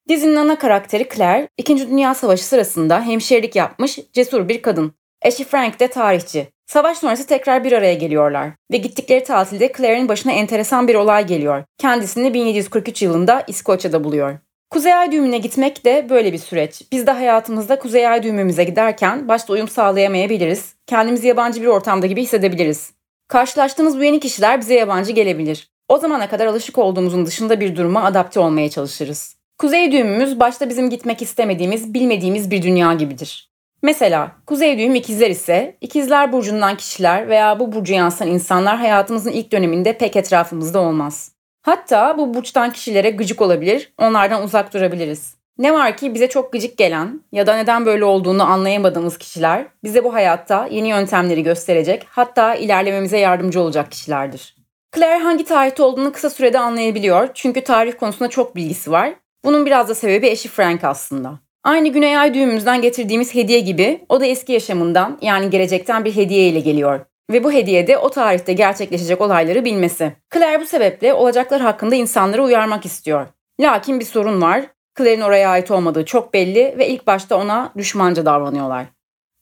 Dizinin 0.10 0.36
ana 0.36 0.58
karakteri 0.58 1.10
Claire, 1.16 1.50
2. 1.58 1.78
Dünya 1.78 2.14
Savaşı 2.14 2.46
sırasında 2.46 3.02
hemşirelik 3.02 3.56
yapmış 3.56 4.00
cesur 4.14 4.50
bir 4.50 4.62
kadın. 4.62 4.94
Eşi 5.22 5.44
Frank 5.44 5.80
de 5.80 5.88
tarihçi. 5.88 6.48
Savaş 6.66 6.98
sonrası 6.98 7.28
tekrar 7.28 7.64
bir 7.64 7.72
araya 7.72 7.94
geliyorlar 7.94 8.50
ve 8.72 8.78
gittikleri 8.78 9.24
tatilde 9.24 9.72
Claire'in 9.78 10.10
başına 10.10 10.32
enteresan 10.32 10.88
bir 10.88 10.96
olay 10.96 11.28
geliyor. 11.28 11.64
Kendisini 11.78 12.34
1743 12.34 13.02
yılında 13.02 13.44
İskoçya'da 13.48 14.04
buluyor. 14.04 14.38
Kuzey 14.70 14.94
Ay 14.94 15.12
düğümüne 15.12 15.38
gitmek 15.38 15.86
de 15.86 16.08
böyle 16.10 16.34
bir 16.34 16.38
süreç. 16.38 16.82
Biz 16.92 17.08
de 17.08 17.12
hayatımızda 17.12 17.80
Kuzey 17.80 18.08
Ay 18.08 18.24
düğümümüze 18.24 18.64
giderken 18.64 19.28
başta 19.28 19.54
uyum 19.54 19.68
sağlayamayabiliriz. 19.68 20.76
Kendimizi 20.88 21.28
yabancı 21.28 21.62
bir 21.62 21.68
ortamda 21.68 22.08
gibi 22.08 22.22
hissedebiliriz. 22.22 22.94
Karşılaştığımız 23.28 24.00
bu 24.00 24.04
yeni 24.04 24.20
kişiler 24.20 24.60
bize 24.60 24.74
yabancı 24.74 25.12
gelebilir. 25.12 25.71
O 25.92 25.98
zamana 25.98 26.30
kadar 26.30 26.46
alışık 26.46 26.78
olduğumuzun 26.78 27.26
dışında 27.26 27.60
bir 27.60 27.76
duruma 27.76 28.04
adapte 28.04 28.40
olmaya 28.40 28.70
çalışırız. 28.70 29.36
Kuzey 29.58 29.92
düğümümüz 29.92 30.40
başta 30.40 30.70
bizim 30.70 30.90
gitmek 30.90 31.22
istemediğimiz, 31.22 31.94
bilmediğimiz 31.94 32.52
bir 32.52 32.62
dünya 32.62 32.94
gibidir. 32.94 33.50
Mesela 33.84 34.32
kuzey 34.48 34.78
düğüm 34.78 34.96
ikizler 34.96 35.30
ise 35.30 35.78
ikizler 35.82 36.32
burcundan 36.32 36.78
kişiler 36.78 37.30
veya 37.30 37.60
bu 37.60 37.72
burcu 37.72 37.94
yansıtan 37.94 38.28
insanlar 38.28 38.78
hayatımızın 38.78 39.32
ilk 39.32 39.52
döneminde 39.52 39.98
pek 39.98 40.16
etrafımızda 40.16 40.80
olmaz. 40.80 41.32
Hatta 41.62 42.18
bu 42.18 42.34
burçtan 42.34 42.72
kişilere 42.74 43.10
gıcık 43.10 43.42
olabilir, 43.42 43.94
onlardan 43.98 44.44
uzak 44.44 44.74
durabiliriz. 44.74 45.36
Ne 45.58 45.74
var 45.74 45.98
ki 45.98 46.14
bize 46.14 46.30
çok 46.30 46.54
gıcık 46.54 46.78
gelen 46.78 47.22
ya 47.32 47.48
da 47.48 47.56
neden 47.56 47.86
böyle 47.86 48.06
olduğunu 48.06 48.44
anlayamadığımız 48.44 49.18
kişiler 49.18 49.68
bize 49.84 50.04
bu 50.04 50.14
hayatta 50.14 50.68
yeni 50.72 50.90
yöntemleri 50.90 51.44
gösterecek 51.44 52.06
hatta 52.10 52.56
ilerlememize 52.56 53.18
yardımcı 53.18 53.62
olacak 53.62 53.92
kişilerdir. 53.92 54.61
Claire 54.96 55.24
hangi 55.24 55.46
tarihte 55.46 55.84
olduğunu 55.84 56.12
kısa 56.12 56.30
sürede 56.30 56.60
anlayabiliyor 56.60 57.30
çünkü 57.34 57.64
tarih 57.64 57.94
konusunda 58.00 58.30
çok 58.30 58.56
bilgisi 58.56 58.92
var. 58.92 59.14
Bunun 59.46 59.66
biraz 59.66 59.90
da 59.90 59.96
sebebi 59.96 60.28
eşi 60.28 60.50
Frank 60.50 60.84
aslında. 60.84 61.40
Aynı 61.64 61.88
Güney 61.88 62.18
Ay 62.18 62.34
düğümümüzden 62.34 62.82
getirdiğimiz 62.82 63.36
hediye 63.36 63.60
gibi 63.60 64.06
o 64.10 64.22
da 64.22 64.26
eski 64.26 64.54
yaşamından 64.54 65.18
yani 65.22 65.50
gelecekten 65.50 66.06
bir 66.06 66.16
hediye 66.16 66.48
ile 66.48 66.60
geliyor. 66.60 67.00
Ve 67.32 67.44
bu 67.44 67.52
hediye 67.52 67.88
de 67.88 67.98
o 67.98 68.10
tarihte 68.10 68.54
gerçekleşecek 68.54 69.22
olayları 69.22 69.66
bilmesi. 69.66 70.14
Claire 70.34 70.62
bu 70.62 70.66
sebeple 70.66 71.14
olacaklar 71.14 71.62
hakkında 71.62 71.96
insanları 71.96 72.44
uyarmak 72.44 72.86
istiyor. 72.86 73.28
Lakin 73.60 74.00
bir 74.00 74.06
sorun 74.06 74.42
var. 74.42 74.66
Claire'in 74.98 75.22
oraya 75.22 75.50
ait 75.50 75.72
olmadığı 75.72 76.06
çok 76.06 76.34
belli 76.34 76.76
ve 76.78 76.88
ilk 76.88 77.08
başta 77.08 77.36
ona 77.38 77.74
düşmanca 77.78 78.26
davranıyorlar. 78.26 78.86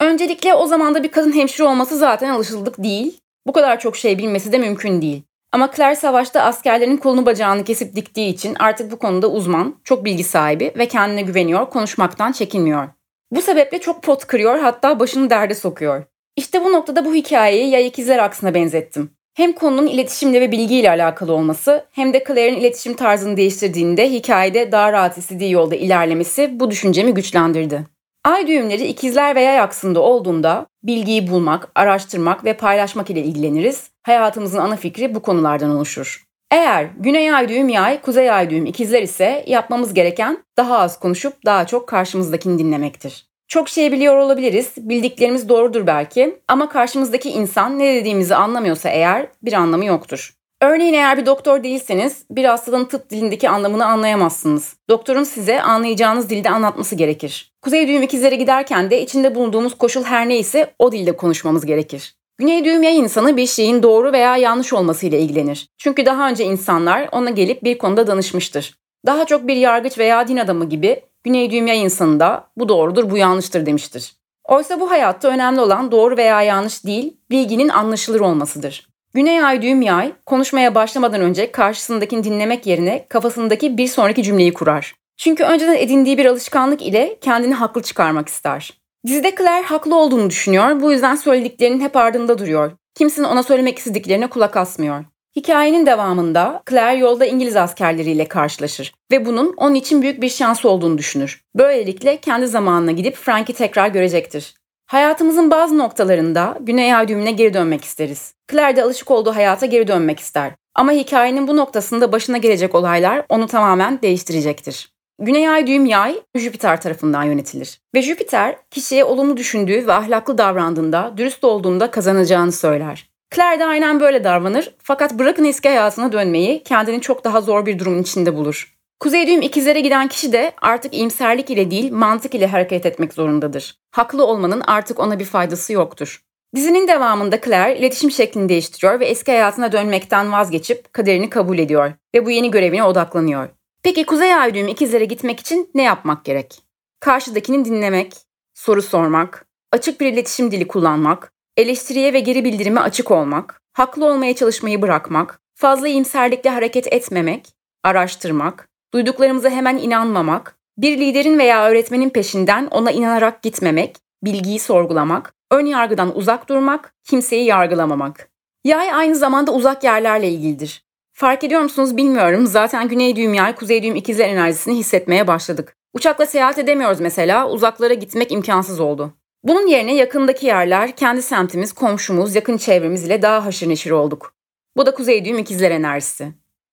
Öncelikle 0.01 0.53
o 0.53 0.67
zamanda 0.67 1.03
bir 1.03 1.11
kadın 1.11 1.35
hemşire 1.35 1.67
olması 1.67 1.97
zaten 1.97 2.29
alışıldık 2.29 2.83
değil. 2.83 3.19
Bu 3.47 3.53
kadar 3.53 3.79
çok 3.79 3.97
şey 3.97 4.17
bilmesi 4.17 4.51
de 4.51 4.57
mümkün 4.57 5.01
değil. 5.01 5.23
Ama 5.51 5.71
Claire 5.75 5.95
savaşta 5.95 6.41
askerlerin 6.41 6.97
kolunu 6.97 7.25
bacağını 7.25 7.63
kesip 7.63 7.95
diktiği 7.95 8.29
için 8.29 8.55
artık 8.59 8.91
bu 8.91 8.99
konuda 8.99 9.31
uzman, 9.31 9.75
çok 9.83 10.05
bilgi 10.05 10.23
sahibi 10.23 10.73
ve 10.77 10.87
kendine 10.87 11.21
güveniyor, 11.21 11.69
konuşmaktan 11.69 12.31
çekinmiyor. 12.31 12.87
Bu 13.31 13.41
sebeple 13.41 13.79
çok 13.79 14.03
pot 14.03 14.27
kırıyor 14.27 14.59
hatta 14.59 14.99
başını 14.99 15.29
derde 15.29 15.55
sokuyor. 15.55 16.03
İşte 16.35 16.65
bu 16.65 16.71
noktada 16.71 17.05
bu 17.05 17.13
hikayeyi 17.13 17.69
yay 17.69 17.87
ikizler 17.87 18.17
aksına 18.17 18.53
benzettim. 18.53 19.11
Hem 19.33 19.53
konunun 19.53 19.87
iletişimle 19.87 20.41
ve 20.41 20.51
bilgiyle 20.51 20.89
alakalı 20.89 21.33
olması 21.33 21.85
hem 21.91 22.13
de 22.13 22.23
Claire'in 22.27 22.59
iletişim 22.59 22.93
tarzını 22.93 23.37
değiştirdiğinde 23.37 24.11
hikayede 24.11 24.71
daha 24.71 24.91
rahat 24.91 25.17
istediği 25.17 25.51
yolda 25.51 25.75
ilerlemesi 25.75 26.59
bu 26.59 26.71
düşüncemi 26.71 27.13
güçlendirdi. 27.13 27.85
Ay 28.25 28.47
düğümleri 28.47 28.87
ikizler 28.87 29.35
ve 29.35 29.41
yay 29.41 29.59
aksında 29.59 29.99
olduğunda 29.99 30.65
bilgiyi 30.83 31.27
bulmak, 31.27 31.71
araştırmak 31.75 32.45
ve 32.45 32.53
paylaşmak 32.53 33.09
ile 33.09 33.23
ilgileniriz. 33.23 33.89
Hayatımızın 34.09 34.57
ana 34.57 34.75
fikri 34.75 35.15
bu 35.15 35.21
konulardan 35.21 35.69
oluşur. 35.69 36.23
Eğer 36.51 36.87
güney 36.99 37.33
ay 37.33 37.49
düğüm 37.49 37.69
yay, 37.69 38.01
kuzey 38.01 38.31
ay 38.31 38.49
düğüm 38.49 38.65
ikizler 38.65 39.01
ise 39.01 39.43
yapmamız 39.47 39.93
gereken 39.93 40.43
daha 40.57 40.77
az 40.77 40.99
konuşup 40.99 41.45
daha 41.45 41.67
çok 41.67 41.87
karşımızdakini 41.87 42.59
dinlemektir. 42.59 43.25
Çok 43.47 43.69
şey 43.69 43.91
biliyor 43.91 44.17
olabiliriz, 44.17 44.73
bildiklerimiz 44.77 45.49
doğrudur 45.49 45.87
belki 45.87 46.39
ama 46.47 46.69
karşımızdaki 46.69 47.29
insan 47.29 47.79
ne 47.79 47.95
dediğimizi 47.95 48.35
anlamıyorsa 48.35 48.89
eğer 48.89 49.27
bir 49.43 49.53
anlamı 49.53 49.85
yoktur. 49.85 50.33
Örneğin 50.61 50.93
eğer 50.93 51.17
bir 51.17 51.25
doktor 51.25 51.63
değilseniz 51.63 52.25
bir 52.31 52.45
hastalığın 52.45 52.85
tıp 52.85 53.09
dilindeki 53.09 53.49
anlamını 53.49 53.85
anlayamazsınız. 53.85 54.75
Doktorun 54.89 55.23
size 55.23 55.61
anlayacağınız 55.61 56.29
dilde 56.29 56.49
anlatması 56.49 56.95
gerekir. 56.95 57.53
Kuzey 57.61 57.87
düğüm 57.87 58.03
ikizlere 58.03 58.35
giderken 58.35 58.91
de 58.91 59.01
içinde 59.01 59.35
bulunduğumuz 59.35 59.77
koşul 59.77 60.03
her 60.03 60.29
neyse 60.29 60.73
o 60.79 60.91
dilde 60.91 61.11
konuşmamız 61.11 61.65
gerekir. 61.65 62.18
Güney 62.39 62.65
düğüm 62.65 62.83
yay 62.83 62.97
insanı 62.97 63.37
bir 63.37 63.47
şeyin 63.47 63.83
doğru 63.83 64.13
veya 64.13 64.37
yanlış 64.37 64.73
olmasıyla 64.73 65.17
ilgilenir. 65.17 65.67
Çünkü 65.77 66.05
daha 66.05 66.29
önce 66.29 66.43
insanlar 66.43 67.09
ona 67.11 67.29
gelip 67.29 67.63
bir 67.63 67.77
konuda 67.77 68.07
danışmıştır. 68.07 68.75
Daha 69.05 69.25
çok 69.25 69.47
bir 69.47 69.55
yargıç 69.55 69.97
veya 69.97 70.27
din 70.27 70.37
adamı 70.37 70.69
gibi 70.69 71.01
Güney 71.23 71.51
düğüm 71.51 71.67
yay 71.67 71.81
insanı 71.81 72.19
da 72.19 72.47
bu 72.57 72.69
doğrudur 72.69 73.09
bu 73.09 73.17
yanlıştır 73.17 73.65
demiştir. 73.65 74.13
Oysa 74.47 74.79
bu 74.79 74.91
hayatta 74.91 75.27
önemli 75.27 75.61
olan 75.61 75.91
doğru 75.91 76.17
veya 76.17 76.41
yanlış 76.41 76.85
değil, 76.85 77.17
bilginin 77.31 77.69
anlaşılır 77.69 78.19
olmasıdır. 78.19 78.89
Güney 79.13 79.43
ay 79.43 79.61
düğüm 79.61 79.81
yay 79.81 80.11
konuşmaya 80.25 80.75
başlamadan 80.75 81.21
önce 81.21 81.51
karşısındakini 81.51 82.23
dinlemek 82.23 82.65
yerine 82.65 83.05
kafasındaki 83.09 83.77
bir 83.77 83.87
sonraki 83.87 84.23
cümleyi 84.23 84.53
kurar. 84.53 84.95
Çünkü 85.17 85.43
önceden 85.43 85.75
edindiği 85.75 86.17
bir 86.17 86.25
alışkanlık 86.25 86.81
ile 86.81 87.17
kendini 87.21 87.53
haklı 87.53 87.81
çıkarmak 87.81 88.29
ister. 88.29 88.78
Dizide 89.07 89.35
Claire 89.35 89.65
haklı 89.65 89.95
olduğunu 89.95 90.29
düşünüyor, 90.29 90.81
bu 90.81 90.91
yüzden 90.91 91.15
söylediklerinin 91.15 91.79
hep 91.79 91.95
ardında 91.95 92.37
duruyor. 92.37 92.71
Kimsenin 92.95 93.27
ona 93.27 93.43
söylemek 93.43 93.77
istediklerine 93.77 94.27
kulak 94.27 94.57
asmıyor. 94.57 95.05
Hikayenin 95.35 95.85
devamında 95.85 96.63
Claire 96.69 96.99
yolda 96.99 97.25
İngiliz 97.25 97.55
askerleriyle 97.55 98.27
karşılaşır 98.27 98.93
ve 99.11 99.25
bunun 99.25 99.53
onun 99.57 99.75
için 99.75 100.01
büyük 100.01 100.21
bir 100.21 100.29
şans 100.29 100.65
olduğunu 100.65 100.97
düşünür. 100.97 101.41
Böylelikle 101.55 102.17
kendi 102.17 102.47
zamanına 102.47 102.91
gidip 102.91 103.15
Frank'i 103.15 103.53
tekrar 103.53 103.87
görecektir. 103.87 104.53
Hayatımızın 104.87 105.51
bazı 105.51 105.77
noktalarında 105.77 106.57
Güney 106.59 106.95
Ay 106.95 107.07
düğümüne 107.07 107.31
geri 107.31 107.53
dönmek 107.53 107.83
isteriz. 107.83 108.33
Claire 108.51 108.75
de 108.75 108.83
alışık 108.83 109.11
olduğu 109.11 109.35
hayata 109.35 109.65
geri 109.65 109.87
dönmek 109.87 110.19
ister. 110.19 110.51
Ama 110.75 110.91
hikayenin 110.91 111.47
bu 111.47 111.57
noktasında 111.57 112.11
başına 112.11 112.37
gelecek 112.37 112.75
olaylar 112.75 113.25
onu 113.29 113.47
tamamen 113.47 114.01
değiştirecektir. 114.01 114.89
Güney 115.21 115.49
Ay 115.49 115.67
düğüm 115.67 115.85
yay 115.85 116.19
Jüpiter 116.35 116.81
tarafından 116.81 117.23
yönetilir. 117.23 117.81
Ve 117.95 118.01
Jüpiter 118.01 118.55
kişiye 118.71 119.03
olumlu 119.03 119.37
düşündüğü 119.37 119.87
ve 119.87 119.93
ahlaklı 119.93 120.37
davrandığında, 120.37 121.13
dürüst 121.17 121.43
olduğunda 121.43 121.91
kazanacağını 121.91 122.51
söyler. 122.51 123.09
Claire 123.35 123.59
de 123.59 123.65
aynen 123.65 123.99
böyle 123.99 124.23
davranır 124.23 124.75
fakat 124.83 125.13
bırakın 125.13 125.45
eski 125.45 125.69
hayatına 125.69 126.11
dönmeyi 126.11 126.63
kendini 126.63 127.01
çok 127.01 127.23
daha 127.23 127.41
zor 127.41 127.65
bir 127.65 127.79
durumun 127.79 128.01
içinde 128.01 128.35
bulur. 128.35 128.75
Kuzey 128.99 129.27
düğüm 129.27 129.41
ikizlere 129.41 129.79
giden 129.79 130.07
kişi 130.07 130.33
de 130.33 130.51
artık 130.61 130.93
iyimserlik 130.93 131.49
ile 131.49 131.71
değil 131.71 131.91
mantık 131.91 132.35
ile 132.35 132.47
hareket 132.47 132.85
etmek 132.85 133.13
zorundadır. 133.13 133.77
Haklı 133.91 134.25
olmanın 134.25 134.61
artık 134.67 134.99
ona 134.99 135.19
bir 135.19 135.25
faydası 135.25 135.73
yoktur. 135.73 136.21
Dizinin 136.55 136.87
devamında 136.87 137.41
Claire 137.41 137.79
iletişim 137.79 138.11
şeklini 138.11 138.49
değiştiriyor 138.49 138.99
ve 138.99 139.05
eski 139.05 139.31
hayatına 139.31 139.71
dönmekten 139.71 140.31
vazgeçip 140.31 140.93
kaderini 140.93 141.29
kabul 141.29 141.59
ediyor 141.59 141.91
ve 142.15 142.25
bu 142.25 142.31
yeni 142.31 142.51
görevine 142.51 142.83
odaklanıyor. 142.83 143.49
Peki 143.83 144.05
Kuzey 144.05 144.35
Ay 144.35 144.53
düğümü 144.53 144.71
ikizlere 144.71 145.05
gitmek 145.05 145.39
için 145.39 145.69
ne 145.75 145.83
yapmak 145.83 146.25
gerek? 146.25 146.61
Karşıdakini 146.99 147.65
dinlemek, 147.65 148.13
soru 148.53 148.81
sormak, 148.81 149.45
açık 149.71 150.01
bir 150.01 150.13
iletişim 150.13 150.51
dili 150.51 150.67
kullanmak, 150.67 151.33
eleştiriye 151.57 152.13
ve 152.13 152.19
geri 152.19 152.45
bildirime 152.45 152.79
açık 152.79 153.11
olmak, 153.11 153.61
haklı 153.73 154.05
olmaya 154.05 154.35
çalışmayı 154.35 154.81
bırakmak, 154.81 155.41
fazla 155.55 155.87
iyimserlikle 155.87 156.49
hareket 156.49 156.93
etmemek, 156.93 157.47
araştırmak, 157.83 158.69
duyduklarımıza 158.93 159.49
hemen 159.49 159.77
inanmamak, 159.77 160.57
bir 160.77 160.97
liderin 160.97 161.39
veya 161.39 161.69
öğretmenin 161.69 162.09
peşinden 162.09 162.67
ona 162.71 162.91
inanarak 162.91 163.43
gitmemek, 163.43 163.97
bilgiyi 164.23 164.59
sorgulamak, 164.59 165.33
ön 165.51 165.65
yargıdan 165.65 166.17
uzak 166.17 166.49
durmak, 166.49 166.93
kimseyi 167.03 167.45
yargılamamak. 167.45 168.29
Yay 168.63 168.93
aynı 168.93 169.15
zamanda 169.15 169.53
uzak 169.53 169.83
yerlerle 169.83 170.29
ilgilidir. 170.29 170.88
Fark 171.19 171.43
ediyor 171.43 171.61
musunuz 171.61 171.97
bilmiyorum. 171.97 172.47
Zaten 172.47 172.87
güney 172.87 173.15
düğüm 173.15 173.33
yay, 173.33 173.55
kuzey 173.55 173.83
düğüm 173.83 173.95
ikizler 173.95 174.29
enerjisini 174.29 174.75
hissetmeye 174.75 175.27
başladık. 175.27 175.75
Uçakla 175.93 176.25
seyahat 176.25 176.57
edemiyoruz 176.59 176.99
mesela. 176.99 177.49
Uzaklara 177.49 177.93
gitmek 177.93 178.31
imkansız 178.31 178.79
oldu. 178.79 179.13
Bunun 179.43 179.67
yerine 179.67 179.95
yakındaki 179.95 180.45
yerler, 180.45 180.95
kendi 180.95 181.21
semtimiz, 181.21 181.73
komşumuz, 181.73 182.35
yakın 182.35 182.57
çevremiz 182.57 183.05
ile 183.05 183.21
daha 183.21 183.45
haşır 183.45 183.69
neşir 183.69 183.91
olduk. 183.91 184.33
Bu 184.77 184.85
da 184.85 184.93
kuzey 184.93 185.25
düğüm 185.25 185.37
ikizler 185.37 185.71
enerjisi. 185.71 186.27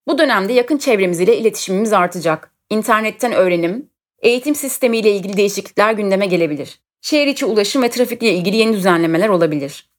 Bu 0.09 0.19
dönemde 0.19 0.53
yakın 0.53 0.79
çevremiz 0.79 1.21
ile 1.21 1.37
iletişimimiz 1.37 1.93
artacak. 1.93 2.53
İnternetten 2.71 3.33
öğrenim, 3.33 3.91
eğitim 4.19 4.55
sistemi 4.55 4.99
ile 4.99 5.13
ilgili 5.13 5.37
değişiklikler 5.37 5.93
gündeme 5.93 6.27
gelebilir. 6.27 6.81
Şehir 7.01 7.27
içi 7.27 7.47
ulaşım 7.47 7.83
ve 7.83 7.91
trafikle 7.91 8.33
ilgili 8.33 8.57
yeni 8.57 8.73
düzenlemeler 8.73 9.29
olabilir. 9.29 9.91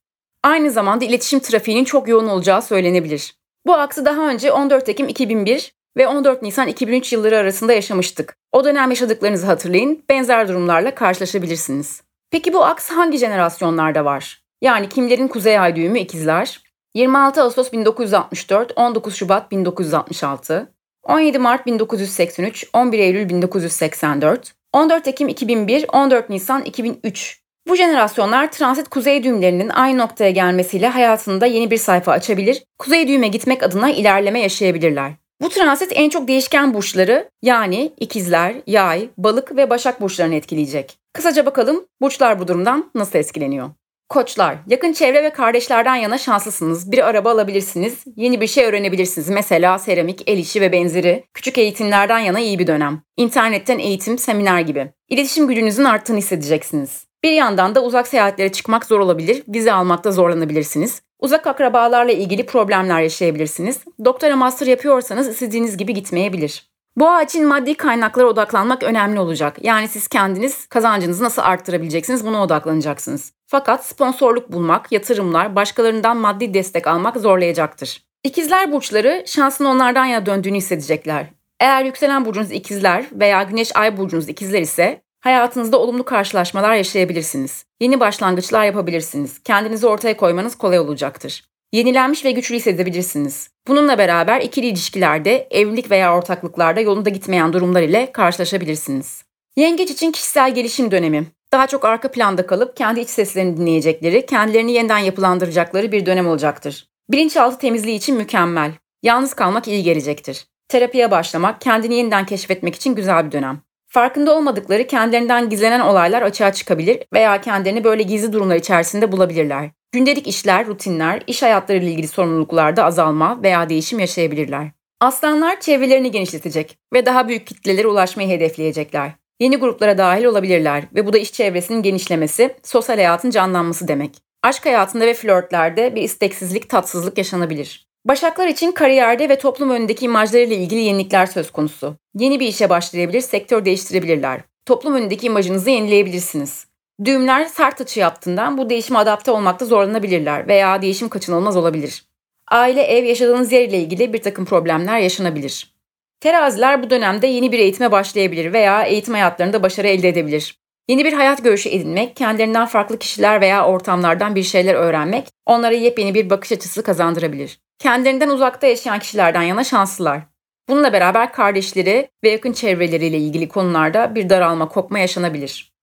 Aynı 0.43 0.71
zamanda 0.71 1.05
iletişim 1.05 1.39
trafiğinin 1.39 1.83
çok 1.83 2.07
yoğun 2.07 2.27
olacağı 2.27 2.61
söylenebilir. 2.61 3.37
Bu 3.67 3.73
aksı 3.73 4.05
daha 4.05 4.29
önce 4.29 4.51
14 4.51 4.89
Ekim 4.89 5.07
2001 5.07 5.73
ve 5.97 6.07
14 6.07 6.41
Nisan 6.41 6.67
2003 6.67 7.13
yılları 7.13 7.37
arasında 7.37 7.73
yaşamıştık. 7.73 8.37
O 8.51 8.65
dönem 8.65 8.89
yaşadıklarınızı 8.89 9.45
hatırlayın, 9.45 10.03
benzer 10.09 10.47
durumlarla 10.47 10.95
karşılaşabilirsiniz. 10.95 12.01
Peki 12.31 12.53
bu 12.53 12.65
aks 12.65 12.89
hangi 12.89 13.17
jenerasyonlarda 13.17 14.05
var? 14.05 14.41
Yani 14.61 14.89
kimlerin 14.89 15.27
kuzey 15.27 15.59
ay 15.59 15.75
düğümü 15.75 15.99
ikizler? 15.99 16.61
26 16.95 17.41
Ağustos 17.41 17.71
1964, 17.71 18.73
19 18.75 19.15
Şubat 19.15 19.51
1966, 19.51 20.73
17 21.03 21.39
Mart 21.39 21.65
1983, 21.65 22.69
11 22.73 22.99
Eylül 22.99 23.29
1984, 23.29 24.53
14 24.73 25.07
Ekim 25.07 25.27
2001, 25.27 25.85
14 25.93 26.29
Nisan 26.29 26.61
2003 26.61 27.41
bu 27.67 27.75
jenerasyonlar 27.75 28.51
transit 28.51 28.89
kuzey 28.89 29.23
düğümlerinin 29.23 29.69
aynı 29.69 29.97
noktaya 29.97 30.31
gelmesiyle 30.31 30.87
hayatında 30.87 31.45
yeni 31.45 31.71
bir 31.71 31.77
sayfa 31.77 32.11
açabilir, 32.11 32.63
kuzey 32.79 33.07
düğüme 33.07 33.27
gitmek 33.27 33.63
adına 33.63 33.91
ilerleme 33.91 34.39
yaşayabilirler. 34.39 35.11
Bu 35.41 35.49
transit 35.49 35.91
en 35.95 36.09
çok 36.09 36.27
değişken 36.27 36.73
burçları 36.73 37.29
yani 37.41 37.91
ikizler, 37.99 38.55
yay, 38.67 39.09
balık 39.17 39.55
ve 39.55 39.69
başak 39.69 40.01
burçlarını 40.01 40.35
etkileyecek. 40.35 40.97
Kısaca 41.13 41.45
bakalım 41.45 41.85
burçlar 42.01 42.39
bu 42.39 42.47
durumdan 42.47 42.91
nasıl 42.95 43.19
etkileniyor? 43.19 43.69
Koçlar, 44.09 44.57
yakın 44.67 44.93
çevre 44.93 45.23
ve 45.23 45.29
kardeşlerden 45.29 45.95
yana 45.95 46.17
şanslısınız. 46.17 46.91
Bir 46.91 47.07
araba 47.07 47.31
alabilirsiniz, 47.31 48.03
yeni 48.15 48.41
bir 48.41 48.47
şey 48.47 48.65
öğrenebilirsiniz. 48.65 49.29
Mesela 49.29 49.79
seramik, 49.79 50.29
el 50.29 50.37
işi 50.37 50.61
ve 50.61 50.71
benzeri. 50.71 51.23
Küçük 51.33 51.57
eğitimlerden 51.57 52.19
yana 52.19 52.39
iyi 52.39 52.59
bir 52.59 52.67
dönem. 52.67 53.01
İnternetten 53.17 53.79
eğitim, 53.79 54.17
seminer 54.17 54.61
gibi. 54.61 54.91
İletişim 55.09 55.47
gücünüzün 55.47 55.83
arttığını 55.83 56.17
hissedeceksiniz. 56.17 57.06
Bir 57.27 57.31
yandan 57.31 57.75
da 57.75 57.83
uzak 57.83 58.07
seyahatlere 58.07 58.51
çıkmak 58.51 58.85
zor 58.85 58.99
olabilir, 58.99 59.43
vize 59.47 59.73
almakta 59.73 60.11
zorlanabilirsiniz. 60.11 61.01
Uzak 61.19 61.47
akrabalarla 61.47 62.11
ilgili 62.11 62.45
problemler 62.45 63.01
yaşayabilirsiniz. 63.01 63.79
Doktora 64.05 64.35
master 64.35 64.67
yapıyorsanız 64.67 65.27
istediğiniz 65.27 65.77
gibi 65.77 65.93
gitmeyebilir. 65.93 66.69
Boğa 66.97 67.23
için 67.23 67.47
maddi 67.47 67.75
kaynaklara 67.75 68.27
odaklanmak 68.27 68.83
önemli 68.83 69.19
olacak. 69.19 69.57
Yani 69.61 69.87
siz 69.87 70.07
kendiniz 70.07 70.67
kazancınızı 70.67 71.23
nasıl 71.23 71.41
arttırabileceksiniz 71.41 72.25
buna 72.25 72.43
odaklanacaksınız. 72.43 73.33
Fakat 73.47 73.85
sponsorluk 73.85 74.51
bulmak, 74.51 74.91
yatırımlar, 74.91 75.55
başkalarından 75.55 76.17
maddi 76.17 76.53
destek 76.53 76.87
almak 76.87 77.17
zorlayacaktır. 77.17 78.01
İkizler 78.23 78.71
burçları 78.71 79.23
şansın 79.25 79.65
onlardan 79.65 80.05
yana 80.05 80.25
döndüğünü 80.25 80.57
hissedecekler. 80.57 81.25
Eğer 81.59 81.83
yükselen 81.85 82.25
burcunuz 82.25 82.51
ikizler 82.51 83.05
veya 83.11 83.43
güneş 83.43 83.75
ay 83.75 83.97
burcunuz 83.97 84.29
ikizler 84.29 84.61
ise 84.61 85.01
Hayatınızda 85.27 85.79
olumlu 85.79 86.03
karşılaşmalar 86.05 86.75
yaşayabilirsiniz. 86.75 87.65
Yeni 87.81 87.99
başlangıçlar 87.99 88.65
yapabilirsiniz. 88.65 89.39
Kendinizi 89.43 89.87
ortaya 89.87 90.17
koymanız 90.17 90.55
kolay 90.55 90.79
olacaktır. 90.79 91.43
Yenilenmiş 91.73 92.25
ve 92.25 92.31
güçlü 92.31 92.55
hissedebilirsiniz. 92.55 93.49
Bununla 93.67 93.97
beraber 93.97 94.41
ikili 94.41 94.65
ilişkilerde, 94.65 95.47
evlilik 95.51 95.91
veya 95.91 96.17
ortaklıklarda 96.17 96.79
yolunda 96.79 97.09
gitmeyen 97.09 97.53
durumlar 97.53 97.81
ile 97.81 98.11
karşılaşabilirsiniz. 98.11 99.23
Yengeç 99.57 99.91
için 99.91 100.11
kişisel 100.11 100.55
gelişim 100.55 100.91
dönemi. 100.91 101.25
Daha 101.53 101.67
çok 101.67 101.85
arka 101.85 102.11
planda 102.11 102.47
kalıp 102.47 102.77
kendi 102.77 102.99
iç 102.99 103.09
seslerini 103.09 103.57
dinleyecekleri, 103.57 104.25
kendilerini 104.25 104.71
yeniden 104.71 104.97
yapılandıracakları 104.97 105.91
bir 105.91 106.05
dönem 106.05 106.27
olacaktır. 106.27 106.87
Bilinçaltı 107.11 107.57
temizliği 107.57 107.97
için 107.97 108.15
mükemmel. 108.17 108.71
Yalnız 109.03 109.33
kalmak 109.33 109.67
iyi 109.67 109.83
gelecektir. 109.83 110.47
Terapiye 110.67 111.11
başlamak, 111.11 111.61
kendini 111.61 111.95
yeniden 111.95 112.25
keşfetmek 112.25 112.75
için 112.75 112.95
güzel 112.95 113.25
bir 113.25 113.31
dönem. 113.31 113.66
Farkında 113.87 114.35
olmadıkları 114.35 114.87
kendilerinden 114.87 115.49
gizlenen 115.49 115.79
olaylar 115.79 116.21
açığa 116.21 116.53
çıkabilir 116.53 116.99
veya 117.13 117.41
kendilerini 117.41 117.83
böyle 117.83 118.03
gizli 118.03 118.33
durumlar 118.33 118.55
içerisinde 118.55 119.11
bulabilirler. 119.11 119.69
Gündelik 119.91 120.27
işler, 120.27 120.67
rutinler, 120.67 121.23
iş 121.27 121.41
hayatları 121.41 121.77
ile 121.77 121.91
ilgili 121.91 122.07
sorumluluklarda 122.07 122.83
azalma 122.85 123.43
veya 123.43 123.69
değişim 123.69 123.99
yaşayabilirler. 123.99 124.67
Aslanlar 125.01 125.59
çevrelerini 125.59 126.11
genişletecek 126.11 126.77
ve 126.93 127.05
daha 127.05 127.27
büyük 127.27 127.47
kitlelere 127.47 127.87
ulaşmayı 127.87 128.29
hedefleyecekler. 128.29 129.11
Yeni 129.39 129.57
gruplara 129.57 129.97
dahil 129.97 130.25
olabilirler 130.25 130.83
ve 130.95 131.05
bu 131.05 131.13
da 131.13 131.17
iş 131.17 131.33
çevresinin 131.33 131.81
genişlemesi, 131.81 132.55
sosyal 132.63 132.95
hayatın 132.95 133.29
canlanması 133.29 133.87
demek. 133.87 134.15
Aşk 134.43 134.65
hayatında 134.65 135.05
ve 135.05 135.13
flörtlerde 135.13 135.95
bir 135.95 136.01
isteksizlik, 136.01 136.69
tatsızlık 136.69 137.17
yaşanabilir. 137.17 137.86
Başaklar 138.07 138.47
için 138.47 138.71
kariyerde 138.71 139.29
ve 139.29 139.37
toplum 139.37 139.69
önündeki 139.69 140.05
imajlarıyla 140.05 140.55
ilgili 140.55 140.79
yenilikler 140.79 141.25
söz 141.25 141.51
konusu. 141.51 141.95
Yeni 142.15 142.39
bir 142.39 142.47
işe 142.47 142.69
başlayabilir, 142.69 143.21
sektör 143.21 143.65
değiştirebilirler. 143.65 144.41
Toplum 144.65 144.95
önündeki 144.95 145.25
imajınızı 145.25 145.69
yenileyebilirsiniz. 145.69 146.67
Düğümler 147.05 147.45
sert 147.45 147.81
açı 147.81 147.99
yaptığından 147.99 148.57
bu 148.57 148.69
değişime 148.69 148.99
adapte 148.99 149.31
olmakta 149.31 149.65
zorlanabilirler 149.65 150.47
veya 150.47 150.81
değişim 150.81 151.09
kaçınılmaz 151.09 151.57
olabilir. 151.57 152.05
Aile, 152.51 152.81
ev, 152.81 153.03
yaşadığınız 153.03 153.51
yer 153.51 153.61
ile 153.67 153.79
ilgili 153.79 154.13
bir 154.13 154.21
takım 154.21 154.45
problemler 154.45 154.99
yaşanabilir. 154.99 155.75
Teraziler 156.19 156.83
bu 156.83 156.89
dönemde 156.89 157.27
yeni 157.27 157.51
bir 157.51 157.59
eğitime 157.59 157.91
başlayabilir 157.91 158.53
veya 158.53 158.83
eğitim 158.83 159.13
hayatlarında 159.13 159.63
başarı 159.63 159.87
elde 159.87 160.09
edebilir. 160.09 160.57
Yeni 160.87 161.05
bir 161.05 161.13
hayat 161.13 161.43
görüşü 161.43 161.69
edinmek, 161.69 162.15
kendilerinden 162.15 162.65
farklı 162.65 162.99
kişiler 162.99 163.41
veya 163.41 163.67
ortamlardan 163.67 164.35
bir 164.35 164.43
şeyler 164.43 164.75
öğrenmek 164.75 165.27
onlara 165.45 165.73
yepyeni 165.73 166.13
bir 166.13 166.29
bakış 166.29 166.51
açısı 166.51 166.83
kazandırabilir. 166.83 167.59
Kendilerinden 167.79 168.29
uzakta 168.29 168.67
yaşayan 168.67 168.99
kişilerden 168.99 169.41
yana 169.41 169.63
şanslılar. 169.63 170.21
Bununla 170.69 170.93
beraber 170.93 171.33
kardeşleri 171.33 172.09
ve 172.23 172.29
yakın 172.29 172.53
çevreleriyle 172.53 173.17
ilgili 173.17 173.47
konularda 173.47 174.15
bir 174.15 174.29
daralma, 174.29 174.67
kopma 174.69 174.99
yaşanabilir. 174.99 175.73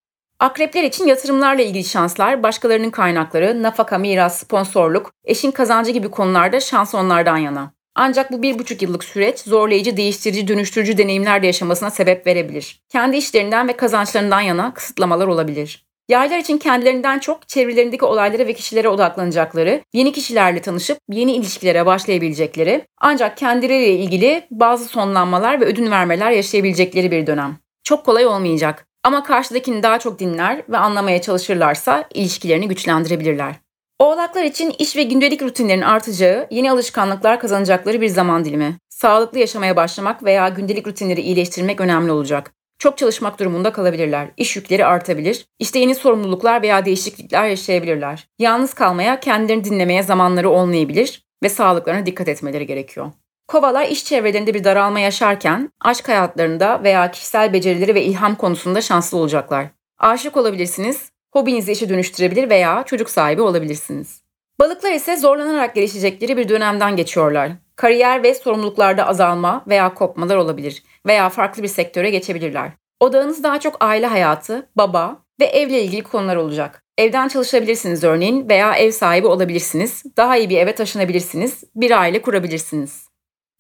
Akrepler 0.40 0.84
için 0.84 1.06
yatırımlarla 1.06 1.62
ilgili 1.62 1.84
şanslar, 1.84 2.42
başkalarının 2.42 2.90
kaynakları, 2.90 3.62
nafaka, 3.62 3.98
miras, 3.98 4.38
sponsorluk, 4.38 5.12
eşin 5.24 5.50
kazancı 5.50 5.90
gibi 5.90 6.10
konularda 6.10 6.60
şans 6.60 6.94
onlardan 6.94 7.36
yana. 7.36 7.72
Ancak 7.94 8.32
bu 8.32 8.42
bir 8.42 8.58
buçuk 8.58 8.82
yıllık 8.82 9.04
süreç 9.04 9.38
zorlayıcı, 9.38 9.96
değiştirici, 9.96 10.48
dönüştürücü 10.48 10.98
deneyimler 10.98 11.42
de 11.42 11.46
yaşamasına 11.46 11.90
sebep 11.90 12.26
verebilir. 12.26 12.80
Kendi 12.88 13.16
işlerinden 13.16 13.68
ve 13.68 13.72
kazançlarından 13.72 14.40
yana 14.40 14.74
kısıtlamalar 14.74 15.26
olabilir. 15.26 15.86
Yaylar 16.08 16.38
için 16.38 16.58
kendilerinden 16.58 17.18
çok 17.18 17.48
çevrelerindeki 17.48 18.04
olaylara 18.04 18.46
ve 18.46 18.52
kişilere 18.52 18.88
odaklanacakları, 18.88 19.82
yeni 19.92 20.12
kişilerle 20.12 20.62
tanışıp 20.62 20.98
yeni 21.10 21.32
ilişkilere 21.32 21.86
başlayabilecekleri, 21.86 22.86
ancak 23.00 23.36
kendileriyle 23.36 23.90
ilgili 23.90 24.46
bazı 24.50 24.84
sonlanmalar 24.84 25.60
ve 25.60 25.64
ödün 25.64 25.90
vermeler 25.90 26.30
yaşayabilecekleri 26.30 27.10
bir 27.10 27.26
dönem. 27.26 27.56
Çok 27.84 28.06
kolay 28.06 28.26
olmayacak. 28.26 28.86
Ama 29.04 29.22
karşıdakini 29.22 29.82
daha 29.82 29.98
çok 29.98 30.18
dinler 30.18 30.62
ve 30.68 30.76
anlamaya 30.76 31.20
çalışırlarsa 31.22 32.04
ilişkilerini 32.14 32.68
güçlendirebilirler. 32.68 33.54
Oğlaklar 33.98 34.44
için 34.44 34.74
iş 34.78 34.96
ve 34.96 35.02
gündelik 35.02 35.42
rutinlerin 35.42 35.82
artacağı, 35.82 36.46
yeni 36.50 36.70
alışkanlıklar 36.70 37.40
kazanacakları 37.40 38.00
bir 38.00 38.08
zaman 38.08 38.44
dilimi. 38.44 38.76
Sağlıklı 38.88 39.38
yaşamaya 39.38 39.76
başlamak 39.76 40.24
veya 40.24 40.48
gündelik 40.48 40.86
rutinleri 40.86 41.20
iyileştirmek 41.20 41.80
önemli 41.80 42.12
olacak. 42.12 42.52
Çok 42.84 42.98
çalışmak 42.98 43.40
durumunda 43.40 43.72
kalabilirler. 43.72 44.28
İş 44.36 44.56
yükleri 44.56 44.86
artabilir. 44.86 45.46
İşte 45.58 45.78
yeni 45.78 45.94
sorumluluklar 45.94 46.62
veya 46.62 46.84
değişiklikler 46.84 47.48
yaşayabilirler. 47.48 48.28
Yalnız 48.38 48.74
kalmaya, 48.74 49.20
kendilerini 49.20 49.64
dinlemeye 49.64 50.02
zamanları 50.02 50.50
olmayabilir 50.50 51.24
ve 51.42 51.48
sağlıklarına 51.48 52.06
dikkat 52.06 52.28
etmeleri 52.28 52.66
gerekiyor. 52.66 53.12
Kovalar 53.48 53.86
iş 53.86 54.04
çevrelerinde 54.04 54.54
bir 54.54 54.64
daralma 54.64 55.00
yaşarken 55.00 55.70
aşk 55.80 56.08
hayatlarında 56.08 56.82
veya 56.84 57.10
kişisel 57.10 57.52
becerileri 57.52 57.94
ve 57.94 58.02
ilham 58.02 58.34
konusunda 58.34 58.80
şanslı 58.80 59.18
olacaklar. 59.18 59.66
Aşık 59.98 60.36
olabilirsiniz, 60.36 61.10
hobinizi 61.32 61.72
işe 61.72 61.88
dönüştürebilir 61.88 62.50
veya 62.50 62.84
çocuk 62.86 63.10
sahibi 63.10 63.42
olabilirsiniz. 63.42 64.22
Balıklar 64.60 64.92
ise 64.92 65.16
zorlanarak 65.16 65.74
gelişecekleri 65.74 66.36
bir 66.36 66.48
dönemden 66.48 66.96
geçiyorlar. 66.96 67.50
Kariyer 67.76 68.22
ve 68.22 68.34
sorumluluklarda 68.34 69.06
azalma 69.06 69.64
veya 69.68 69.94
kopmalar 69.94 70.36
olabilir 70.36 70.82
veya 71.06 71.28
farklı 71.28 71.62
bir 71.62 71.68
sektöre 71.68 72.10
geçebilirler. 72.10 72.70
Odağınız 73.00 73.42
daha 73.42 73.60
çok 73.60 73.76
aile 73.80 74.06
hayatı, 74.06 74.68
baba 74.76 75.24
ve 75.40 75.44
evle 75.44 75.82
ilgili 75.82 76.02
konular 76.02 76.36
olacak. 76.36 76.82
Evden 76.98 77.28
çalışabilirsiniz 77.28 78.04
örneğin 78.04 78.48
veya 78.48 78.74
ev 78.74 78.90
sahibi 78.90 79.26
olabilirsiniz. 79.26 80.02
Daha 80.16 80.36
iyi 80.36 80.50
bir 80.50 80.58
eve 80.58 80.74
taşınabilirsiniz. 80.74 81.64
Bir 81.74 82.00
aile 82.00 82.22
kurabilirsiniz. 82.22 83.08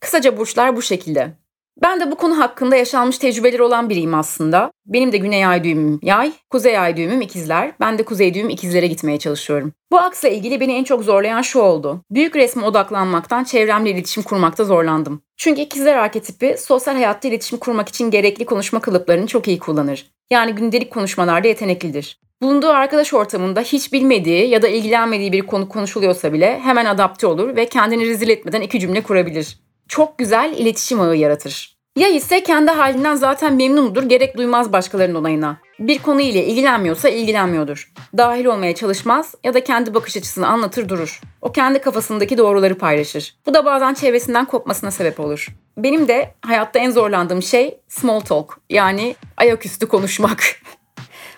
Kısaca 0.00 0.36
burçlar 0.36 0.76
bu 0.76 0.82
şekilde. 0.82 1.43
Ben 1.82 2.00
de 2.00 2.10
bu 2.10 2.16
konu 2.16 2.38
hakkında 2.38 2.76
yaşanmış 2.76 3.18
tecrübeleri 3.18 3.62
olan 3.62 3.88
biriyim 3.90 4.14
aslında. 4.14 4.72
Benim 4.86 5.12
de 5.12 5.16
güney 5.16 5.46
ay 5.46 5.64
düğümüm 5.64 5.98
yay, 6.02 6.32
kuzey 6.50 6.78
ay 6.78 6.96
düğümüm 6.96 7.20
ikizler. 7.20 7.72
Ben 7.80 7.98
de 7.98 8.02
kuzey 8.02 8.34
düğüm 8.34 8.48
ikizlere 8.48 8.86
gitmeye 8.86 9.18
çalışıyorum. 9.18 9.72
Bu 9.90 9.98
aksla 9.98 10.28
ilgili 10.28 10.60
beni 10.60 10.72
en 10.72 10.84
çok 10.84 11.04
zorlayan 11.04 11.42
şu 11.42 11.60
oldu. 11.60 12.00
Büyük 12.10 12.36
resme 12.36 12.64
odaklanmaktan 12.64 13.44
çevremle 13.44 13.90
iletişim 13.90 14.22
kurmakta 14.22 14.64
zorlandım. 14.64 15.22
Çünkü 15.36 15.60
ikizler 15.60 15.96
arketipi 15.96 16.56
sosyal 16.58 16.94
hayatta 16.94 17.28
iletişim 17.28 17.58
kurmak 17.58 17.88
için 17.88 18.10
gerekli 18.10 18.44
konuşma 18.44 18.80
kalıplarını 18.80 19.26
çok 19.26 19.48
iyi 19.48 19.58
kullanır. 19.58 20.06
Yani 20.30 20.52
gündelik 20.52 20.90
konuşmalarda 20.90 21.48
yeteneklidir. 21.48 22.20
Bulunduğu 22.42 22.70
arkadaş 22.70 23.14
ortamında 23.14 23.60
hiç 23.60 23.92
bilmediği 23.92 24.48
ya 24.48 24.62
da 24.62 24.68
ilgilenmediği 24.68 25.32
bir 25.32 25.42
konu 25.42 25.68
konuşuluyorsa 25.68 26.32
bile 26.32 26.60
hemen 26.60 26.84
adapte 26.84 27.26
olur 27.26 27.56
ve 27.56 27.68
kendini 27.68 28.06
rezil 28.06 28.28
etmeden 28.28 28.60
iki 28.60 28.80
cümle 28.80 29.02
kurabilir 29.02 29.64
çok 29.88 30.18
güzel 30.18 30.54
iletişim 30.56 31.00
ağı 31.00 31.16
yaratır. 31.16 31.74
Ya 31.96 32.08
ise 32.08 32.42
kendi 32.42 32.70
halinden 32.70 33.14
zaten 33.14 33.54
memnundur, 33.54 34.02
gerek 34.02 34.36
duymaz 34.36 34.72
başkalarının 34.72 35.20
onayına. 35.20 35.56
Bir 35.78 35.98
konu 35.98 36.20
ile 36.20 36.44
ilgilenmiyorsa 36.44 37.08
ilgilenmiyordur. 37.08 37.92
Dahil 38.16 38.44
olmaya 38.44 38.74
çalışmaz 38.74 39.34
ya 39.44 39.54
da 39.54 39.64
kendi 39.64 39.94
bakış 39.94 40.16
açısını 40.16 40.46
anlatır 40.46 40.88
durur. 40.88 41.20
O 41.42 41.52
kendi 41.52 41.78
kafasındaki 41.78 42.38
doğruları 42.38 42.78
paylaşır. 42.78 43.36
Bu 43.46 43.54
da 43.54 43.64
bazen 43.64 43.94
çevresinden 43.94 44.44
kopmasına 44.44 44.90
sebep 44.90 45.20
olur. 45.20 45.48
Benim 45.78 46.08
de 46.08 46.34
hayatta 46.40 46.78
en 46.78 46.90
zorlandığım 46.90 47.42
şey 47.42 47.80
small 47.88 48.20
talk 48.20 48.58
yani 48.70 49.16
ayaküstü 49.36 49.88
konuşmak. 49.88 50.44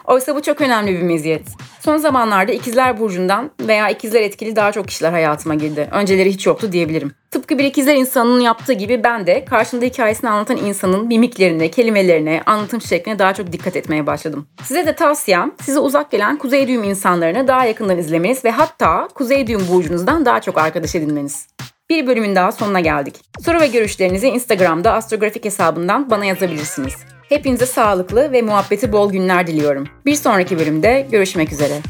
Oysa 0.07 0.37
bu 0.37 0.43
çok 0.43 0.61
önemli 0.61 0.93
bir 0.93 1.03
meziyet. 1.03 1.43
Son 1.81 1.97
zamanlarda 1.97 2.53
ikizler 2.53 3.01
burcundan 3.01 3.51
veya 3.61 3.89
ikizler 3.89 4.23
etkili 4.23 4.57
daha 4.57 4.73
çok 4.73 4.89
kişiler 4.89 5.13
hayatıma 5.13 5.55
girdi. 5.55 5.89
Önceleri 5.93 6.31
hiç 6.31 6.47
yoktu 6.47 6.73
diyebilirim. 6.73 7.13
Tıpkı 7.31 7.59
bir 7.59 7.65
ikizler 7.65 7.95
insanının 7.95 8.41
yaptığı 8.41 8.73
gibi 8.73 9.05
ben 9.05 9.27
de 9.27 9.45
karşımda 9.45 9.85
hikayesini 9.85 10.31
anlatan 10.31 10.57
insanın 10.57 11.07
mimiklerine, 11.07 11.71
kelimelerine, 11.71 12.43
anlatım 12.47 12.81
şekline 12.81 13.19
daha 13.19 13.35
çok 13.35 13.53
dikkat 13.53 13.77
etmeye 13.77 14.07
başladım. 14.07 14.47
Size 14.63 14.87
de 14.87 14.95
tavsiyem 14.95 15.53
size 15.63 15.79
uzak 15.79 16.11
gelen 16.11 16.37
kuzey 16.39 16.69
düğüm 16.69 16.85
insanlarını 16.85 17.49
daha 17.49 17.65
yakından 17.65 17.99
izlemeniz 17.99 18.45
ve 18.45 18.51
hatta 18.51 19.09
kuzey 19.15 19.47
düğüm 19.47 19.69
burcunuzdan 19.69 20.25
daha 20.25 20.41
çok 20.41 20.59
arkadaş 20.59 20.95
edinmeniz. 20.95 21.47
Bir 21.91 22.07
bölümün 22.07 22.37
daha 22.37 22.53
sonuna 22.53 22.81
geldik. 22.81 23.15
Soru 23.45 23.61
ve 23.61 23.67
görüşlerinizi 23.67 24.29
Instagram'da 24.29 24.93
astrografik 24.93 25.45
hesabından 25.45 26.11
bana 26.11 26.25
yazabilirsiniz. 26.25 27.16
Hepinize 27.29 27.67
sağlıklı 27.67 28.33
ve 28.33 28.43
muhabbeti 28.43 28.93
bol 28.93 29.13
günler 29.13 29.47
diliyorum. 29.47 29.89
Bir 30.07 30.15
sonraki 30.15 30.59
bölümde 30.59 31.07
görüşmek 31.11 31.53
üzere. 31.53 31.81